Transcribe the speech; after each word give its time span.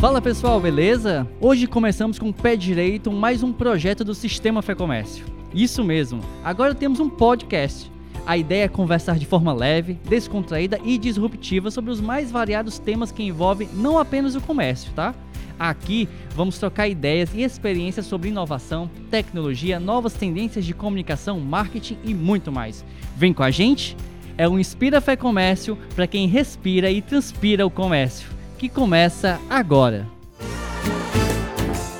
Fala 0.00 0.18
pessoal, 0.22 0.58
beleza? 0.58 1.28
Hoje 1.38 1.66
começamos 1.66 2.18
com 2.18 2.30
o 2.30 2.32
pé 2.32 2.56
direito 2.56 3.12
mais 3.12 3.42
um 3.42 3.52
projeto 3.52 4.02
do 4.02 4.14
Sistema 4.14 4.62
Fé 4.62 4.74
Comércio. 4.74 5.26
Isso 5.52 5.84
mesmo, 5.84 6.22
agora 6.42 6.74
temos 6.74 7.00
um 7.00 7.10
podcast. 7.10 7.92
A 8.24 8.38
ideia 8.38 8.64
é 8.64 8.68
conversar 8.68 9.18
de 9.18 9.26
forma 9.26 9.52
leve, 9.52 10.00
descontraída 10.08 10.80
e 10.82 10.96
disruptiva 10.96 11.70
sobre 11.70 11.90
os 11.90 12.00
mais 12.00 12.30
variados 12.30 12.78
temas 12.78 13.12
que 13.12 13.22
envolvem 13.22 13.68
não 13.74 13.98
apenas 13.98 14.34
o 14.34 14.40
comércio, 14.40 14.90
tá? 14.92 15.14
Aqui 15.58 16.08
vamos 16.34 16.58
trocar 16.58 16.88
ideias 16.88 17.34
e 17.34 17.42
experiências 17.42 18.06
sobre 18.06 18.30
inovação, 18.30 18.90
tecnologia, 19.10 19.78
novas 19.78 20.14
tendências 20.14 20.64
de 20.64 20.72
comunicação, 20.72 21.38
marketing 21.40 21.98
e 22.02 22.14
muito 22.14 22.50
mais. 22.50 22.86
Vem 23.18 23.34
com 23.34 23.42
a 23.42 23.50
gente? 23.50 23.94
É 24.38 24.48
o 24.48 24.58
Inspira 24.58 24.98
Fé 25.02 25.14
Comércio 25.14 25.76
para 25.94 26.06
quem 26.06 26.26
respira 26.26 26.90
e 26.90 27.02
transpira 27.02 27.66
o 27.66 27.70
comércio, 27.70 28.39
que 28.60 28.68
começa 28.68 29.40
agora. 29.48 30.06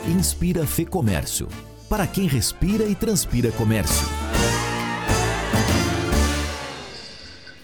Inspira 0.07 0.67
Fê 0.67 0.85
Comércio, 0.85 1.49
para 1.89 2.07
quem 2.07 2.27
respira 2.27 2.85
e 2.85 2.95
transpira 2.95 3.51
comércio. 3.51 4.07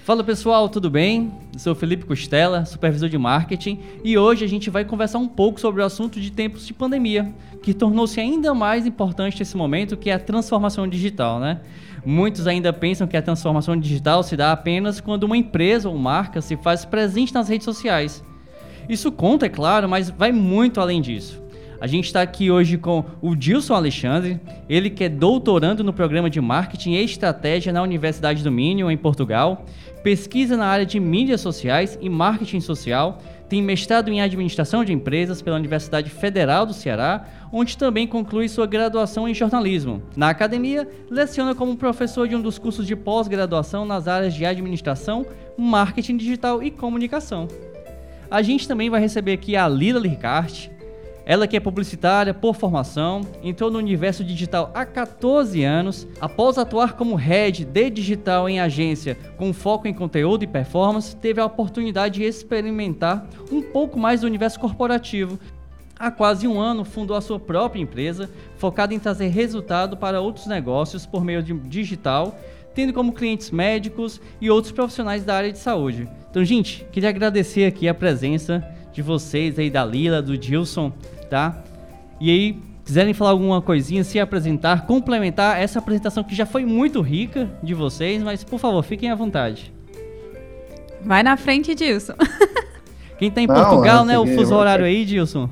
Fala 0.02 0.24
pessoal, 0.24 0.66
tudo 0.70 0.88
bem? 0.88 1.30
Eu 1.52 1.59
sou 1.59 1.74
Felipe 1.74 2.06
Costela, 2.06 2.64
supervisor 2.64 3.10
de 3.10 3.18
marketing, 3.18 3.80
e 4.02 4.16
hoje 4.16 4.46
a 4.46 4.48
gente 4.48 4.70
vai 4.70 4.82
conversar 4.82 5.18
um 5.18 5.28
pouco 5.28 5.60
sobre 5.60 5.82
o 5.82 5.84
assunto 5.84 6.18
de 6.18 6.32
tempos 6.32 6.66
de 6.66 6.73
pandemia, 6.73 7.30
que 7.62 7.74
tornou-se 7.74 8.18
ainda 8.18 8.54
mais 8.54 8.87
importante 8.87 9.38
nesse 9.38 9.59
momento, 9.59 9.98
que 9.98 10.09
é 10.09 10.15
a 10.15 10.18
transformação 10.18 10.88
digital, 10.88 11.38
né? 11.38 11.60
Muitos 12.02 12.46
ainda 12.46 12.73
pensam 12.73 13.06
que 13.06 13.18
a 13.18 13.20
transformação 13.20 13.78
digital 13.78 14.23
se 14.23 14.38
dá 14.38 14.52
apenas 14.52 15.02
quando 15.02 15.24
uma 15.24 15.37
empresa 15.37 15.87
ou 15.87 15.98
marca 15.98 16.40
se 16.40 16.56
faz 16.56 16.87
presente 16.87 17.34
nas 17.34 17.46
redes 17.46 17.66
sociais. 17.66 18.24
Isso 18.88 19.10
conta, 19.10 19.46
é 19.46 19.48
claro, 19.48 19.88
mas 19.88 20.10
vai 20.10 20.32
muito 20.32 20.80
além 20.80 21.00
disso. 21.00 21.45
A 21.80 21.86
gente 21.86 22.06
está 22.06 22.22
aqui 22.22 22.50
hoje 22.50 22.78
com 22.78 23.04
o 23.20 23.37
Dilson 23.37 23.74
Alexandre, 23.74 24.40
ele 24.68 24.88
que 24.88 25.04
é 25.04 25.09
doutorando 25.09 25.84
no 25.84 25.92
programa 25.92 26.30
de 26.30 26.40
Marketing 26.40 26.92
e 26.92 27.04
Estratégia 27.04 27.73
na 27.73 27.82
Universidade 27.82 28.42
do 28.42 28.51
Minho, 28.51 28.90
em 28.90 28.96
Portugal, 28.96 29.66
pesquisa 30.02 30.57
na 30.57 30.66
área 30.66 30.87
de 30.87 30.98
mídias 30.98 31.40
sociais 31.40 31.98
e 32.01 32.09
marketing 32.09 32.60
social, 32.60 33.18
tem 33.48 33.62
mestrado 33.62 34.09
em 34.09 34.20
Administração 34.20 34.84
de 34.84 34.92
Empresas 34.92 35.42
pela 35.42 35.57
Universidade 35.57 36.10
Federal 36.10 36.64
do 36.66 36.73
Ceará, 36.73 37.26
onde 37.52 37.76
também 37.76 38.07
conclui 38.07 38.48
sua 38.48 38.66
graduação 38.66 39.29
em 39.29 39.34
jornalismo. 39.34 40.02
Na 40.16 40.30
academia, 40.30 40.88
leciona 41.10 41.54
como 41.54 41.76
professor 41.76 42.26
de 42.26 42.34
um 42.34 42.40
dos 42.40 42.59
cursos 42.59 42.87
de 42.87 42.96
pós-graduação 42.96 43.84
nas 43.84 44.09
áreas 44.09 44.34
de 44.34 44.45
Administração, 44.45 45.26
Marketing 45.57 46.16
Digital 46.16 46.62
e 46.62 46.70
Comunicação. 46.70 47.46
A 48.30 48.43
gente 48.43 48.66
também 48.66 48.91
vai 48.91 49.01
receber 49.01 49.32
aqui 49.32 49.57
a 49.57 49.69
Lila 49.69 50.01
Licarte, 50.01 50.71
ela 51.24 51.49
que 51.49 51.57
é 51.57 51.60
publicitária 51.60 52.32
por 52.32 52.55
formação, 52.55 53.23
entrou 53.43 53.69
no 53.69 53.79
universo 53.79 54.23
digital 54.23 54.71
há 54.73 54.87
14 54.87 55.65
anos, 55.65 56.07
após 56.21 56.57
atuar 56.57 56.93
como 56.93 57.16
head 57.16 57.65
de 57.65 57.91
digital 57.91 58.49
em 58.49 58.60
agência 58.60 59.16
com 59.37 59.52
foco 59.52 59.88
em 59.88 59.93
conteúdo 59.93 60.45
e 60.45 60.47
performance, 60.47 61.16
teve 61.16 61.41
a 61.41 61.45
oportunidade 61.45 62.21
de 62.21 62.24
experimentar 62.24 63.27
um 63.51 63.60
pouco 63.60 63.99
mais 63.99 64.21
do 64.21 64.27
universo 64.28 64.60
corporativo. 64.60 65.37
Há 65.99 66.12
quase 66.12 66.47
um 66.47 66.60
ano 66.60 66.84
fundou 66.84 67.16
a 67.16 67.21
sua 67.21 67.41
própria 67.41 67.81
empresa, 67.81 68.31
focada 68.56 68.94
em 68.94 68.99
trazer 68.99 69.28
resultado 69.28 69.97
para 69.97 70.21
outros 70.21 70.47
negócios 70.47 71.06
por 71.06 71.25
meio 71.25 71.43
de 71.43 71.54
digital, 71.54 72.38
tendo 72.77 72.93
como 72.93 73.15
clientes 73.15 73.50
médicos 73.50 74.21
e 74.38 74.50
outros 74.50 74.71
profissionais 74.71 75.25
da 75.25 75.34
área 75.34 75.50
de 75.50 75.59
saúde. 75.59 76.06
Então, 76.31 76.44
gente, 76.44 76.87
queria 76.93 77.09
agradecer 77.09 77.65
aqui 77.65 77.88
a 77.88 77.94
presença 77.94 78.62
de 78.93 79.00
vocês 79.00 79.59
aí 79.59 79.71
da 79.71 79.82
Lila, 79.82 80.21
do 80.21 80.37
Dilson, 80.37 80.93
tá? 81.31 81.65
E 82.21 82.31
aí, 82.31 82.60
quiserem 82.84 83.15
falar 83.15 83.31
alguma 83.31 83.62
coisinha, 83.62 84.04
se 84.04 84.21
apresentar, 84.21 84.87
complementar 84.87 85.59
essa 85.59 85.78
apresentação 85.78 86.22
que 86.22 86.34
já 86.34 86.44
foi 86.44 86.66
muito 86.66 87.00
rica 87.00 87.48
de 87.62 87.72
vocês, 87.72 88.22
mas 88.22 88.44
por 88.44 88.60
favor, 88.60 88.82
fiquem 88.82 89.10
à 89.10 89.15
vontade. 89.15 89.72
Vai 91.03 91.22
na 91.22 91.38
frente, 91.38 91.75
Dilson. 91.75 92.12
Quem 93.19 93.31
tá 93.31 93.41
em 93.41 93.47
não, 93.47 93.54
Portugal, 93.54 94.04
né? 94.04 94.19
O 94.19 94.26
fuso 94.26 94.54
horário 94.54 94.84
aí, 94.84 95.06
Dilson. 95.06 95.48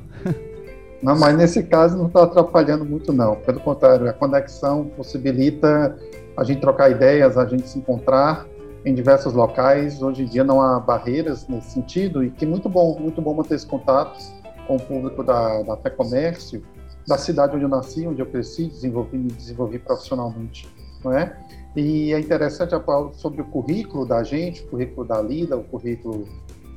Não, 1.03 1.19
mas 1.19 1.37
nesse 1.37 1.63
caso 1.63 1.97
não 1.97 2.07
está 2.07 2.25
atrapalhando 2.25 2.85
muito, 2.85 3.13
não. 3.13 3.37
Pelo 3.37 3.61
contrário, 3.61 4.09
a 4.09 4.13
conexão 4.13 4.91
possibilita 4.97 5.99
a 6.37 6.45
gente 6.45 6.61
trocar 6.61 6.91
ideias, 6.91 7.37
a 7.37 7.47
gente 7.47 7.69
se 7.69 7.79
encontrar 7.79 8.47
em 8.85 8.95
diversos 8.95 9.33
locais. 9.33 10.03
Hoje 10.03 10.23
em 10.23 10.27
dia 10.27 10.45
não 10.45 10.61
há 10.61 10.79
barreiras 10.79 11.47
nesse 11.49 11.71
sentido 11.71 12.23
e 12.23 12.31
que 12.31 12.45
muito 12.45 12.69
bom, 12.69 12.99
muito 12.99 13.21
bom 13.23 13.35
manter 13.35 13.55
esses 13.55 13.67
contatos 13.67 14.33
com 14.67 14.77
o 14.77 14.81
público 14.81 15.23
da, 15.23 15.63
da 15.63 15.77
Fé 15.77 15.91
Comércio, 15.91 16.63
da 17.07 17.19
cidade 17.19 17.55
onde 17.55 17.65
eu 17.65 17.69
nasci, 17.69 18.07
onde 18.07 18.21
eu 18.21 18.27
cresci, 18.27 18.67
desenvolvi, 18.67 19.19
me 19.19 19.31
desenvolvi 19.31 19.79
profissionalmente, 19.79 20.69
não 21.05 21.13
é? 21.13 21.37
E 21.77 22.13
é 22.13 22.21
interessante 22.21 22.75
a 22.75 22.81
falar 22.81 23.13
sobre 23.15 23.43
o 23.43 23.45
currículo 23.45 24.07
da 24.07 24.23
gente, 24.23 24.63
o 24.63 24.69
currículo 24.69 25.07
da 25.07 25.21
Lida, 25.21 25.57
o 25.57 25.65
currículo 25.65 26.27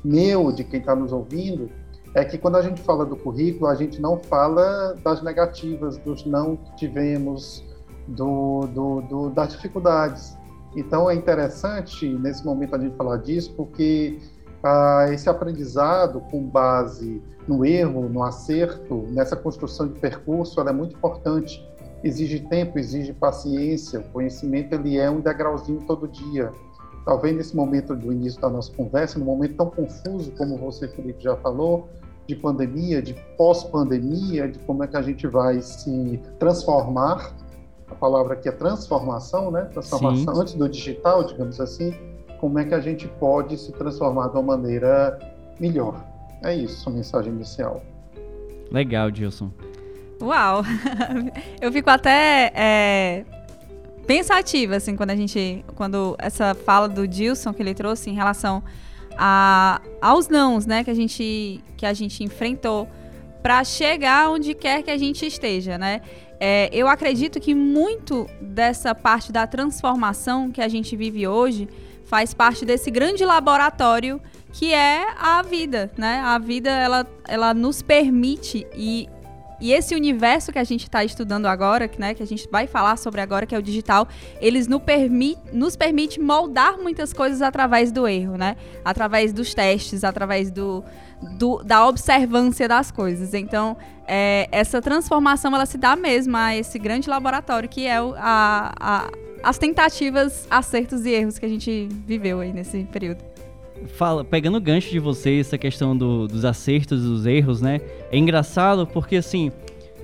meu, 0.04 0.52
de 0.52 0.64
quem 0.64 0.80
está 0.80 0.96
nos 0.96 1.14
ouvindo, 1.14 1.70
é 2.14 2.26
que 2.26 2.38
quando 2.38 2.56
a 2.56 2.62
gente 2.62 2.82
fala 2.82 3.06
do 3.06 3.16
currículo, 3.16 3.68
a 3.68 3.76
gente 3.76 4.02
não 4.02 4.18
fala 4.18 4.96
das 5.04 5.22
negativas, 5.22 5.98
dos 5.98 6.26
não 6.26 6.56
que 6.56 6.76
tivemos, 6.76 7.64
do, 8.08 8.62
do, 8.74 9.02
do, 9.02 9.30
das 9.30 9.54
dificuldades. 9.54 10.38
Então 10.76 11.10
é 11.10 11.16
interessante 11.16 12.08
nesse 12.08 12.46
momento 12.46 12.76
a 12.76 12.80
gente 12.80 12.96
falar 12.96 13.18
disso, 13.18 13.54
porque 13.56 14.20
ah, 14.64 15.08
esse 15.12 15.30
aprendizado 15.30 16.22
com 16.32 16.44
base 16.44 17.22
no 17.48 17.66
erro, 17.66 18.10
no 18.10 18.24
acerto, 18.24 19.08
nessa 19.10 19.36
construção 19.36 19.88
de 19.88 20.00
percurso, 20.00 20.60
ela 20.60 20.72
é 20.72 20.74
muito 20.74 20.96
importante. 20.96 21.66
Exige 22.04 22.42
tempo, 22.42 22.78
exige 22.78 23.14
paciência. 23.14 24.00
O 24.00 24.04
conhecimento 24.10 24.74
ele 24.74 24.98
é 24.98 25.10
um 25.10 25.20
degrauzinho 25.20 25.82
todo 25.88 26.08
dia. 26.08 26.52
Talvez 27.06 27.36
nesse 27.36 27.56
momento 27.56 27.96
do 27.96 28.12
início 28.12 28.40
da 28.42 28.50
nossa 28.50 28.72
conversa, 28.74 29.18
num 29.18 29.26
momento 29.26 29.56
tão 29.56 29.70
confuso 29.70 30.32
como 30.32 30.58
você, 30.58 30.88
Felipe, 30.90 31.24
já 31.24 31.38
falou, 31.38 31.88
de 32.28 32.36
pandemia, 32.36 33.02
de 33.02 33.14
pós-pandemia, 33.38 34.50
de 34.50 34.60
como 34.60 34.84
é 34.84 34.88
que 34.88 34.98
a 34.98 35.02
gente 35.02 35.26
vai 35.26 35.62
se 35.62 36.20
transformar. 36.38 37.34
A 37.90 37.96
palavra 37.96 38.34
aqui 38.34 38.50
é 38.50 38.52
transformação, 38.52 39.50
né? 39.52 39.62
Transformação 39.66 40.36
Sim. 40.36 40.42
antes 40.42 40.54
do 40.54 40.68
digital, 40.68 41.24
digamos 41.24 41.60
assim 41.60 41.94
como 42.40 42.60
é 42.60 42.66
que 42.66 42.74
a 42.74 42.80
gente 42.80 43.08
pode 43.20 43.58
se 43.58 43.72
transformar 43.72 44.28
de 44.28 44.38
uma 44.38 44.58
maneira 44.58 45.18
melhor. 45.60 46.04
É 46.44 46.56
isso, 46.56 46.88
a 46.88 46.92
mensagem 46.92 47.34
inicial. 47.34 47.82
Legal, 48.72 49.14
Gilson. 49.14 49.52
Uau! 50.22 50.62
Eu 51.60 51.72
fico 51.72 51.90
até 51.90 52.52
é, 52.54 53.26
pensativa, 54.06 54.76
assim, 54.76 54.96
quando 54.96 55.12
a 55.12 55.16
gente. 55.16 55.64
Quando 55.76 56.16
essa 56.20 56.54
fala 56.54 56.88
do 56.88 57.12
Gilson 57.12 57.54
que 57.54 57.62
ele 57.62 57.74
trouxe 57.74 58.10
em 58.10 58.14
relação 58.14 58.64
a, 59.18 59.82
aos 60.02 60.28
nãos, 60.28 60.66
né, 60.66 60.84
que 60.84 60.92
a 60.92 60.94
gente, 60.94 61.64
que 61.76 61.86
a 61.86 61.94
gente 61.94 62.24
enfrentou 62.24 62.88
para 63.42 63.64
chegar 63.64 64.30
onde 64.30 64.54
quer 64.54 64.84
que 64.84 64.92
a 64.92 64.98
gente 64.98 65.26
esteja, 65.26 65.78
né? 65.78 66.02
É, 66.40 66.70
eu 66.72 66.88
acredito 66.88 67.40
que 67.40 67.56
muito 67.56 68.28
dessa 68.40 68.94
parte 68.94 69.32
da 69.32 69.48
transformação 69.48 70.52
que 70.52 70.62
a 70.62 70.68
gente 70.68 70.96
vive 70.96 71.28
hoje 71.28 71.68
faz 72.06 72.34
parte 72.34 72.64
desse 72.66 72.90
grande 72.92 73.26
laboratório 73.26 74.22
que 74.54 74.74
é 74.74 75.06
a 75.18 75.42
vida, 75.42 75.92
né? 75.98 76.22
A 76.24 76.38
vida 76.38 76.70
ela, 76.70 77.06
ela 77.28 77.54
nos 77.54 77.82
permite 77.82 78.66
e 78.76 79.10
e 79.60 79.74
esse 79.74 79.96
universo 79.96 80.52
que 80.52 80.60
a 80.60 80.64
gente 80.64 80.84
está 80.84 81.04
estudando 81.04 81.48
agora, 81.48 81.90
né, 81.98 82.14
que 82.14 82.22
a 82.22 82.28
gente 82.28 82.48
vai 82.52 82.68
falar 82.68 82.98
sobre 82.98 83.22
agora, 83.22 83.46
que 83.46 83.56
é 83.56 83.58
o 83.58 83.62
digital, 83.62 84.08
eles 84.40 84.68
nos, 84.68 84.82
permi 84.82 85.38
nos 85.52 85.76
permite 85.76 86.20
moldar 86.20 86.78
muitas 86.78 87.12
coisas 87.12 87.42
através 87.42 87.92
do 87.92 88.08
erro, 88.08 88.38
né? 88.38 88.56
Através 88.86 89.34
dos 89.34 89.54
testes, 89.54 90.04
através 90.04 90.52
do, 90.52 90.84
do 91.38 91.64
da 91.64 91.88
observância 91.88 92.68
das 92.68 92.92
coisas. 92.92 93.34
Então, 93.34 93.76
é, 94.08 94.48
essa 94.52 94.82
transformação 94.82 95.54
ela 95.56 95.66
se 95.66 95.78
dá 95.78 95.96
mesmo 95.96 96.38
a 96.38 96.56
esse 96.56 96.78
grande 96.78 97.10
laboratório 97.10 97.68
que 97.68 97.88
é 97.88 98.02
o, 98.02 98.14
a, 98.18 98.74
a 98.80 99.12
as 99.44 99.58
tentativas, 99.58 100.48
acertos 100.50 101.06
e 101.06 101.12
erros 101.12 101.38
que 101.40 101.46
a 101.46 101.50
gente 101.50 101.88
viveu 102.06 102.40
aí 102.40 102.52
nesse 102.52 102.84
período. 102.86 103.37
Fala, 103.88 104.24
pegando 104.24 104.58
o 104.58 104.62
gancho 104.62 104.90
de 104.90 105.00
vocês, 105.00 105.48
essa 105.48 105.58
questão 105.58 105.96
do, 105.98 106.28
dos 106.28 106.46
acertos 106.46 107.02
e 107.04 107.08
dos 107.08 107.26
erros, 107.26 107.62
né? 107.62 107.80
É 108.12 108.18
engraçado 108.18 108.86
porque, 108.86 109.16
assim, 109.16 109.52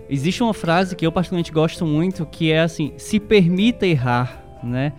existe 0.09 0.41
uma 0.43 0.53
frase 0.53 0.95
que 0.95 1.05
eu 1.05 1.11
particularmente 1.11 1.51
gosto 1.51 1.85
muito, 1.85 2.25
que 2.25 2.51
é 2.51 2.61
assim, 2.61 2.93
se 2.97 3.19
permita 3.19 3.85
errar, 3.85 4.43
né? 4.63 4.93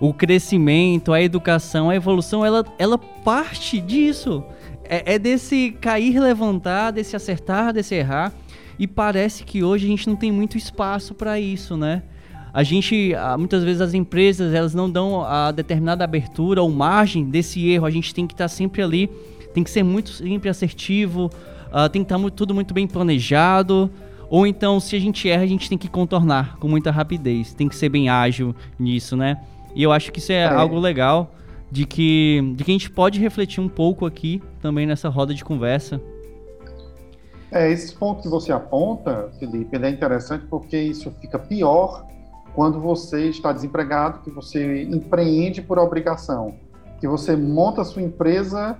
O 0.00 0.12
crescimento, 0.12 1.12
a 1.12 1.20
educação, 1.20 1.90
a 1.90 1.96
evolução, 1.96 2.44
ela, 2.44 2.64
ela 2.78 2.98
parte 2.98 3.80
disso. 3.80 4.44
É, 4.84 5.14
é 5.14 5.18
desse 5.18 5.72
cair, 5.80 6.18
levantar, 6.20 6.92
desse 6.92 7.16
acertar, 7.16 7.72
desse 7.72 7.94
errar. 7.94 8.32
E 8.78 8.86
parece 8.86 9.44
que 9.44 9.64
hoje 9.64 9.86
a 9.86 9.88
gente 9.88 10.08
não 10.08 10.16
tem 10.16 10.30
muito 10.30 10.56
espaço 10.56 11.14
para 11.14 11.40
isso, 11.40 11.76
né? 11.76 12.02
A 12.58 12.62
gente, 12.64 13.12
muitas 13.38 13.62
vezes 13.62 13.80
as 13.80 13.94
empresas, 13.94 14.52
elas 14.52 14.74
não 14.74 14.90
dão 14.90 15.22
a 15.22 15.52
determinada 15.52 16.02
abertura 16.02 16.62
ou 16.62 16.70
margem 16.70 17.24
desse 17.24 17.68
erro, 17.68 17.86
a 17.86 17.90
gente 17.90 18.12
tem 18.14 18.26
que 18.26 18.34
estar 18.34 18.48
sempre 18.48 18.82
ali 18.82 19.10
tem 19.58 19.64
que 19.64 19.70
ser 19.70 19.82
muito 19.82 20.10
sempre 20.10 20.48
assertivo, 20.48 21.26
uh, 21.26 21.88
tem 21.90 22.04
que 22.04 22.12
estar 22.12 22.18
tá 22.22 22.30
tudo 22.30 22.54
muito 22.54 22.72
bem 22.72 22.86
planejado. 22.86 23.90
Ou 24.30 24.46
então, 24.46 24.78
se 24.78 24.94
a 24.94 25.00
gente 25.00 25.28
erra, 25.28 25.42
a 25.42 25.46
gente 25.46 25.68
tem 25.68 25.78
que 25.78 25.88
contornar 25.88 26.56
com 26.58 26.68
muita 26.68 26.90
rapidez. 26.90 27.54
Tem 27.54 27.68
que 27.68 27.74
ser 27.74 27.88
bem 27.88 28.08
ágil 28.08 28.54
nisso, 28.78 29.16
né? 29.16 29.40
E 29.74 29.82
eu 29.82 29.90
acho 29.90 30.12
que 30.12 30.18
isso 30.18 30.32
é, 30.32 30.42
é. 30.42 30.46
algo 30.46 30.78
legal 30.78 31.34
de 31.70 31.86
que, 31.86 32.54
de 32.54 32.62
que 32.62 32.70
a 32.70 32.74
gente 32.74 32.90
pode 32.90 33.18
refletir 33.18 33.60
um 33.60 33.68
pouco 33.68 34.04
aqui 34.06 34.42
também 34.60 34.86
nessa 34.86 35.08
roda 35.08 35.34
de 35.34 35.42
conversa. 35.44 36.00
É, 37.50 37.70
esse 37.72 37.94
ponto 37.94 38.22
que 38.22 38.28
você 38.28 38.52
aponta, 38.52 39.30
Felipe, 39.38 39.74
ele 39.74 39.86
é 39.86 39.90
interessante 39.90 40.44
porque 40.48 40.78
isso 40.78 41.10
fica 41.20 41.38
pior 41.38 42.06
quando 42.58 42.80
você 42.80 43.28
está 43.28 43.52
desempregado, 43.52 44.18
que 44.18 44.30
você 44.32 44.82
empreende 44.82 45.62
por 45.62 45.78
obrigação, 45.78 46.56
que 46.98 47.06
você 47.06 47.36
monta 47.36 47.84
sua 47.84 48.02
empresa 48.02 48.76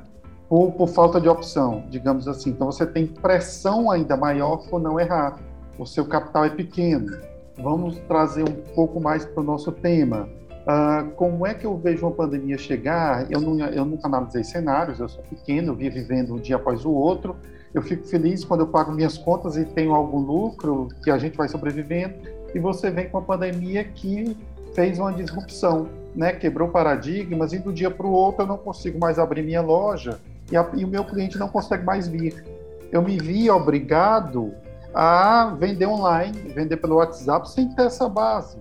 por, 0.48 0.72
por 0.72 0.88
falta 0.88 1.20
de 1.20 1.28
opção, 1.28 1.84
digamos 1.88 2.26
assim. 2.26 2.50
Então 2.50 2.72
você 2.72 2.84
tem 2.84 3.06
pressão 3.06 3.88
ainda 3.88 4.16
maior 4.16 4.68
por 4.68 4.80
não 4.80 4.98
errar. 4.98 5.38
O 5.78 5.86
seu 5.86 6.04
capital 6.04 6.44
é 6.46 6.50
pequeno. 6.50 7.18
Vamos 7.56 7.96
trazer 8.08 8.42
um 8.42 8.74
pouco 8.74 9.00
mais 9.00 9.24
para 9.24 9.40
o 9.40 9.44
nosso 9.44 9.70
tema. 9.70 10.28
Uh, 10.66 11.12
como 11.12 11.46
é 11.46 11.54
que 11.54 11.64
eu 11.64 11.76
vejo 11.78 12.04
uma 12.04 12.10
pandemia 12.10 12.58
chegar? 12.58 13.30
Eu, 13.30 13.40
não, 13.40 13.64
eu 13.64 13.84
nunca 13.84 14.08
analisei 14.08 14.42
cenários, 14.42 14.98
eu 14.98 15.08
sou 15.08 15.22
pequeno, 15.22 15.68
eu 15.68 15.76
via 15.76 15.88
vivendo 15.88 16.34
um 16.34 16.38
dia 16.38 16.56
após 16.56 16.84
o 16.84 16.90
outro. 16.90 17.36
Eu 17.72 17.82
fico 17.82 18.04
feliz 18.08 18.44
quando 18.44 18.62
eu 18.62 18.66
pago 18.66 18.90
minhas 18.90 19.16
contas 19.16 19.56
e 19.56 19.64
tenho 19.64 19.94
algum 19.94 20.18
lucro, 20.18 20.88
que 21.04 21.12
a 21.12 21.18
gente 21.18 21.36
vai 21.36 21.46
sobrevivendo. 21.46 22.37
E 22.54 22.58
você 22.58 22.90
vem 22.90 23.08
com 23.08 23.18
a 23.18 23.22
pandemia 23.22 23.84
que 23.84 24.36
fez 24.74 24.98
uma 24.98 25.12
disrupção, 25.12 25.88
né? 26.14 26.32
quebrou 26.32 26.68
paradigmas 26.68 27.52
e 27.52 27.58
do 27.58 27.72
dia 27.72 27.90
para 27.90 28.06
o 28.06 28.10
outro 28.10 28.42
eu 28.42 28.46
não 28.46 28.58
consigo 28.58 28.98
mais 28.98 29.18
abrir 29.18 29.42
minha 29.42 29.60
loja, 29.60 30.18
e, 30.50 30.56
a, 30.56 30.68
e 30.74 30.84
o 30.84 30.88
meu 30.88 31.04
cliente 31.04 31.38
não 31.38 31.48
consegue 31.48 31.84
mais 31.84 32.08
vir. 32.08 32.44
Eu 32.90 33.02
me 33.02 33.18
vi 33.18 33.50
obrigado 33.50 34.54
a 34.94 35.54
vender 35.58 35.86
online, 35.86 36.38
vender 36.54 36.78
pelo 36.78 36.96
WhatsApp 36.96 37.50
sem 37.50 37.68
ter 37.74 37.86
essa 37.86 38.08
base. 38.08 38.56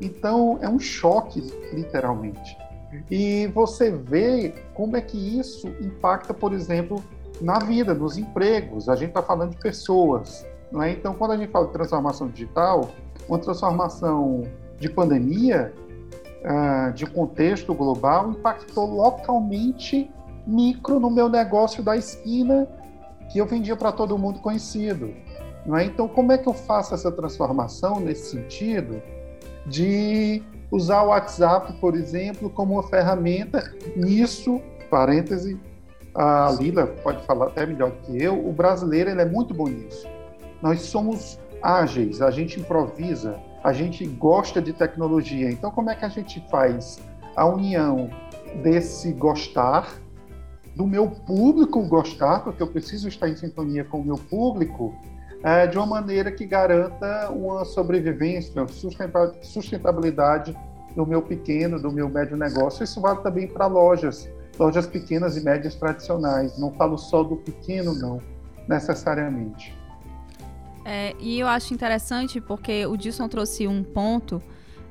Então 0.00 0.58
é 0.60 0.68
um 0.68 0.78
choque, 0.78 1.40
literalmente. 1.72 2.56
E 3.10 3.46
você 3.48 3.90
vê 3.90 4.54
como 4.74 4.96
é 4.96 5.00
que 5.00 5.38
isso 5.38 5.68
impacta, 5.80 6.34
por 6.34 6.52
exemplo, 6.52 7.02
na 7.40 7.58
vida, 7.58 7.94
nos 7.94 8.18
empregos. 8.18 8.88
A 8.88 8.94
gente 8.94 9.08
está 9.08 9.22
falando 9.22 9.50
de 9.50 9.56
pessoas. 9.56 10.46
Não 10.70 10.82
é? 10.82 10.92
Então, 10.92 11.14
quando 11.14 11.32
a 11.32 11.36
gente 11.36 11.50
fala 11.50 11.66
de 11.66 11.72
transformação 11.72 12.28
digital, 12.28 12.90
uma 13.28 13.38
transformação 13.38 14.42
de 14.78 14.88
pandemia, 14.88 15.72
uh, 16.44 16.92
de 16.92 17.06
contexto 17.06 17.74
global, 17.74 18.30
impactou 18.30 18.86
localmente 18.86 20.10
micro 20.46 21.00
no 21.00 21.10
meu 21.10 21.28
negócio 21.28 21.82
da 21.82 21.96
esquina 21.96 22.68
que 23.30 23.38
eu 23.38 23.46
vendia 23.46 23.76
para 23.76 23.92
todo 23.92 24.18
mundo 24.18 24.40
conhecido. 24.40 25.14
Não 25.64 25.76
é? 25.76 25.84
Então, 25.84 26.06
como 26.06 26.32
é 26.32 26.38
que 26.38 26.46
eu 26.46 26.52
faço 26.52 26.94
essa 26.94 27.10
transformação 27.10 27.98
nesse 27.98 28.30
sentido 28.30 29.02
de 29.66 30.42
usar 30.70 31.02
o 31.02 31.08
WhatsApp, 31.08 31.72
por 31.80 31.94
exemplo, 31.94 32.50
como 32.50 32.74
uma 32.74 32.82
ferramenta? 32.82 33.72
Nisso, 33.96 34.60
parêntese, 34.90 35.58
a 36.14 36.54
Lila 36.58 36.86
pode 36.86 37.24
falar 37.24 37.46
até 37.46 37.64
melhor 37.66 37.92
que 38.02 38.22
eu, 38.22 38.46
o 38.46 38.52
brasileiro 38.52 39.10
ele 39.10 39.22
é 39.22 39.24
muito 39.24 39.54
bom 39.54 39.66
nisso. 39.66 40.06
Nós 40.62 40.82
somos 40.82 41.38
ágeis, 41.64 42.20
a 42.20 42.30
gente 42.30 42.60
improvisa, 42.60 43.40
a 43.62 43.72
gente 43.72 44.06
gosta 44.06 44.60
de 44.60 44.74
tecnologia. 44.74 45.50
Então, 45.50 45.70
como 45.70 45.88
é 45.88 45.94
que 45.94 46.04
a 46.04 46.08
gente 46.08 46.44
faz 46.50 47.00
a 47.34 47.46
união 47.46 48.10
desse 48.62 49.10
gostar 49.12 49.88
do 50.76 50.86
meu 50.86 51.08
público 51.08 51.82
gostar, 51.86 52.40
porque 52.40 52.62
eu 52.62 52.66
preciso 52.66 53.08
estar 53.08 53.28
em 53.28 53.36
sintonia 53.36 53.84
com 53.84 54.00
o 54.00 54.04
meu 54.04 54.16
público, 54.16 54.94
é, 55.42 55.66
de 55.66 55.78
uma 55.78 55.86
maneira 55.86 56.32
que 56.32 56.44
garanta 56.44 57.30
uma 57.30 57.64
sobrevivência, 57.64 58.52
uma 58.60 58.68
sustentabilidade 59.42 60.56
do 60.96 61.06
meu 61.06 61.22
pequeno, 61.22 61.80
do 61.80 61.92
meu 61.92 62.08
médio 62.08 62.36
negócio. 62.36 62.82
Isso 62.82 63.00
vale 63.00 63.20
também 63.20 63.46
para 63.46 63.66
lojas, 63.66 64.28
lojas 64.58 64.86
pequenas 64.86 65.36
e 65.36 65.44
médias 65.44 65.74
tradicionais. 65.74 66.58
Não 66.58 66.72
falo 66.72 66.98
só 66.98 67.22
do 67.22 67.36
pequeno, 67.36 67.94
não, 67.94 68.20
necessariamente. 68.68 69.76
É, 70.84 71.14
e 71.18 71.38
eu 71.38 71.46
acho 71.46 71.72
interessante 71.72 72.40
porque 72.40 72.84
o 72.86 72.96
Dilson 72.96 73.28
trouxe 73.28 73.66
um 73.66 73.82
ponto 73.82 74.42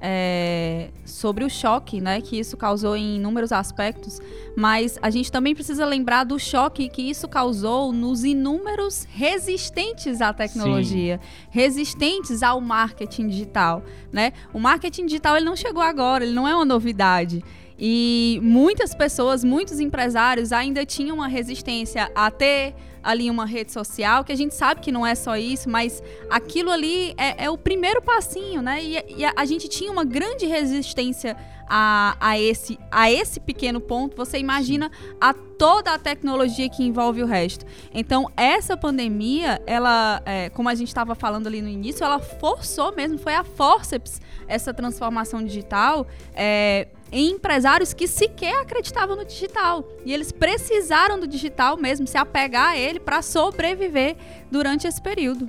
é, 0.06 0.90
sobre 1.06 1.46
o 1.46 1.50
choque 1.50 2.02
né, 2.02 2.20
que 2.20 2.38
isso 2.38 2.58
causou 2.58 2.94
em 2.98 3.16
inúmeros 3.16 3.54
aspectos, 3.54 4.20
mas 4.54 5.00
a 5.02 5.10
gente 5.10 5.32
também 5.32 5.56
precisa 5.56 5.86
lembrar 5.86 6.26
do 6.26 6.38
choque 6.38 6.90
que 6.90 7.02
isso 7.02 7.26
causou 7.26 7.94
nos 7.94 8.26
inúmeros 8.26 9.08
resistentes 9.10 10.20
à 10.20 10.34
tecnologia, 10.34 11.22
Sim. 11.24 11.48
resistentes 11.50 12.44
ao 12.44 12.60
marketing 12.60 13.30
digital. 13.30 13.82
Né? 14.12 14.34
O 14.54 14.60
marketing 14.60 15.06
digital 15.06 15.38
ele 15.38 15.46
não 15.46 15.56
chegou 15.56 15.82
agora, 15.82 16.26
ele 16.26 16.34
não 16.34 16.46
é 16.46 16.54
uma 16.54 16.66
novidade. 16.66 17.42
E 17.80 18.40
muitas 18.44 18.94
pessoas, 18.94 19.42
muitos 19.42 19.80
empresários 19.80 20.52
ainda 20.52 20.86
tinham 20.86 21.16
uma 21.16 21.28
resistência 21.28 22.12
a 22.14 22.30
ter 22.30 22.76
ali 23.04 23.30
uma 23.30 23.46
rede 23.46 23.72
social, 23.72 24.24
que 24.24 24.32
a 24.32 24.36
gente 24.36 24.56
sabe 24.56 24.82
que 24.82 24.92
não 24.92 25.06
é 25.06 25.14
só 25.14 25.36
isso, 25.36 25.70
mas 25.70 26.02
aquilo 26.30 26.72
ali 26.72 27.14
é, 27.18 27.46
é 27.46 27.50
o 27.50 27.58
primeiro 27.58 28.02
passinho, 28.02 28.62
né? 28.62 28.82
E, 28.84 29.18
e 29.18 29.26
a, 29.26 29.34
a, 29.36 29.46
gente 29.46 29.68
tinha 29.68 29.92
uma 29.92 30.06
grande 30.06 30.46
resistência 30.46 31.36
a, 31.68 32.16
a, 32.20 32.40
esse, 32.40 32.80
a 32.90 33.12
esse 33.12 33.40
pequeno 33.40 33.82
ponto. 33.82 34.16
Você 34.16 34.38
imagina 34.38 34.92
a 35.20 35.34
toda 35.34 35.94
a 35.94 36.00
tecnologia 36.00 36.70
que 36.70 36.84
envolve 36.84 37.22
o 37.22 37.26
resto. 37.26 37.66
Então, 37.94 38.30
essa 38.38 38.78
pandemia, 38.78 39.62
ela, 39.66 40.22
é, 40.26 40.50
como 40.50 40.70
a 40.70 40.76
gente 40.76 40.88
estava 40.88 41.16
falando 41.16 41.48
ali 41.48 41.62
no 41.62 41.70
início, 41.70 42.04
ela 42.04 42.20
forçou 42.20 42.96
mesmo, 42.96 43.18
foi 43.18 43.34
a 43.34 43.44
forceps 43.44 44.22
essa 44.48 44.74
transformação 44.74 45.44
digital. 45.44 46.08
É, 46.34 46.88
em 47.14 47.30
empresários 47.30 47.94
que 47.94 48.08
sequer 48.08 48.60
acreditavam 48.60 49.16
no 49.16 49.24
digital. 49.24 49.88
E 50.04 50.12
eles 50.12 50.32
precisaram 50.32 51.20
do 51.20 51.28
digital 51.28 51.78
mesmo, 51.78 52.08
se 52.08 52.18
apegar 52.18 52.72
a 52.72 52.78
ele 52.78 53.00
para 53.00 53.22
sobreviver 53.22 54.18
durante 54.52 54.88
esse 54.88 55.00
período. 55.00 55.48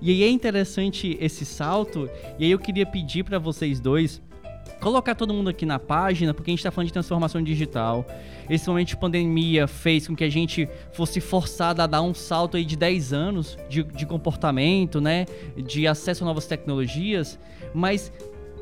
E 0.00 0.10
aí 0.10 0.22
é 0.22 0.28
interessante 0.28 1.16
esse 1.20 1.44
salto, 1.44 2.08
e 2.38 2.44
aí 2.44 2.50
eu 2.50 2.58
queria 2.58 2.86
pedir 2.86 3.24
para 3.24 3.38
vocês 3.38 3.78
dois 3.78 4.22
colocar 4.80 5.14
todo 5.14 5.32
mundo 5.32 5.48
aqui 5.48 5.64
na 5.64 5.78
página, 5.78 6.34
porque 6.34 6.50
a 6.50 6.52
gente 6.52 6.60
está 6.60 6.70
falando 6.70 6.88
de 6.88 6.92
transformação 6.92 7.42
digital. 7.42 8.06
Esse 8.48 8.68
momento 8.68 8.88
de 8.88 8.96
pandemia 8.96 9.66
fez 9.66 10.06
com 10.06 10.14
que 10.14 10.22
a 10.22 10.28
gente 10.28 10.68
fosse 10.92 11.20
forçado 11.20 11.80
a 11.80 11.86
dar 11.86 12.02
um 12.02 12.14
salto 12.14 12.56
aí 12.56 12.64
de 12.64 12.76
10 12.76 13.12
anos 13.12 13.58
de, 13.68 13.82
de 13.82 14.06
comportamento, 14.06 15.00
né? 15.00 15.26
De 15.56 15.86
acesso 15.86 16.24
a 16.24 16.26
novas 16.26 16.46
tecnologias. 16.46 17.38
Mas 17.74 18.12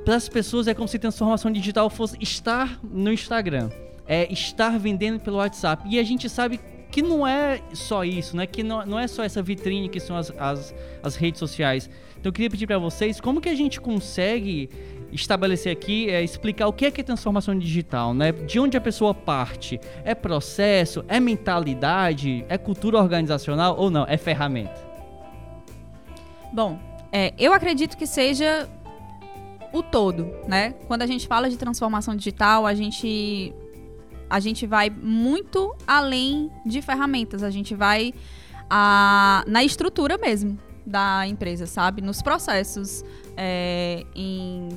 para 0.05 0.17
as 0.17 0.29
pessoas 0.29 0.69
é 0.69 0.75
como 0.75 0.87
se 0.87 0.99
transformação 0.99 1.51
digital 1.51 1.89
fosse 1.89 2.17
estar 2.21 2.79
no 2.83 3.13
Instagram, 3.13 3.71
é 4.07 4.31
estar 4.33 4.79
vendendo 4.79 5.19
pelo 5.19 5.39
WhatsApp. 5.39 5.83
E 5.89 5.99
a 5.99 6.03
gente 6.03 6.29
sabe 6.29 6.61
que 6.91 7.03
não 7.03 7.27
é 7.27 7.61
só 7.73 8.05
isso, 8.05 8.37
né? 8.37 8.47
Que 8.47 8.63
não, 8.63 8.85
não 8.87 8.99
é 8.99 9.09
só 9.09 9.25
essa 9.25 9.43
vitrine 9.43 9.89
que 9.89 9.99
são 9.99 10.17
as, 10.17 10.31
as, 10.39 10.75
as 11.03 11.17
redes 11.17 11.39
sociais. 11.41 11.91
Então 12.17 12.31
eu 12.31 12.33
queria 12.33 12.51
pedir 12.51 12.67
para 12.67 12.79
vocês 12.79 13.21
como 13.21 13.41
que 13.41 13.49
a 13.49 13.55
gente 13.55 13.81
consegue 13.81 14.71
estabelecer 15.11 15.73
aqui, 15.73 16.11
é, 16.11 16.23
explicar 16.23 16.69
o 16.69 16.73
que 16.73 16.87
é, 16.87 16.91
que 16.91 17.01
é 17.01 17.05
transformação 17.05 17.59
digital, 17.59 18.13
né? 18.13 18.31
De 18.31 18.61
onde 18.61 18.77
a 18.77 18.81
pessoa 18.81 19.15
parte? 19.15 19.81
É 20.05 20.15
processo? 20.15 21.05
É 21.09 21.19
mentalidade? 21.19 22.45
É 22.49 22.59
cultura 22.59 22.99
organizacional 22.99 23.77
ou 23.79 23.91
não? 23.91 24.05
É 24.07 24.17
ferramenta? 24.17 24.81
Bom, 26.53 26.79
é, 27.11 27.33
eu 27.39 27.53
acredito 27.53 27.97
que 27.97 28.07
seja 28.07 28.69
o 29.75 29.83
todo, 29.83 30.31
né? 30.47 30.71
Quando 30.87 31.03
a 31.03 31.07
gente 31.07 31.27
fala 31.27 31.51
de 31.51 31.57
transformação 31.57 32.15
digital, 32.15 32.65
a 32.65 32.73
gente 32.75 33.53
a 34.31 34.41
gente 34.41 34.67
vai 34.67 34.89
muito 34.89 35.75
além 35.87 36.51
de 36.65 36.81
ferramentas, 36.81 37.43
a 37.43 37.51
gente 37.51 37.75
vai 37.75 38.15
a, 38.71 39.45
na 39.47 39.63
estrutura 39.63 40.17
mesmo 40.17 40.59
da 40.87 41.27
empresa, 41.27 41.67
sabe? 41.67 42.01
Nos 42.01 42.23
processos, 42.23 43.05
é, 43.37 44.05
em, 44.15 44.69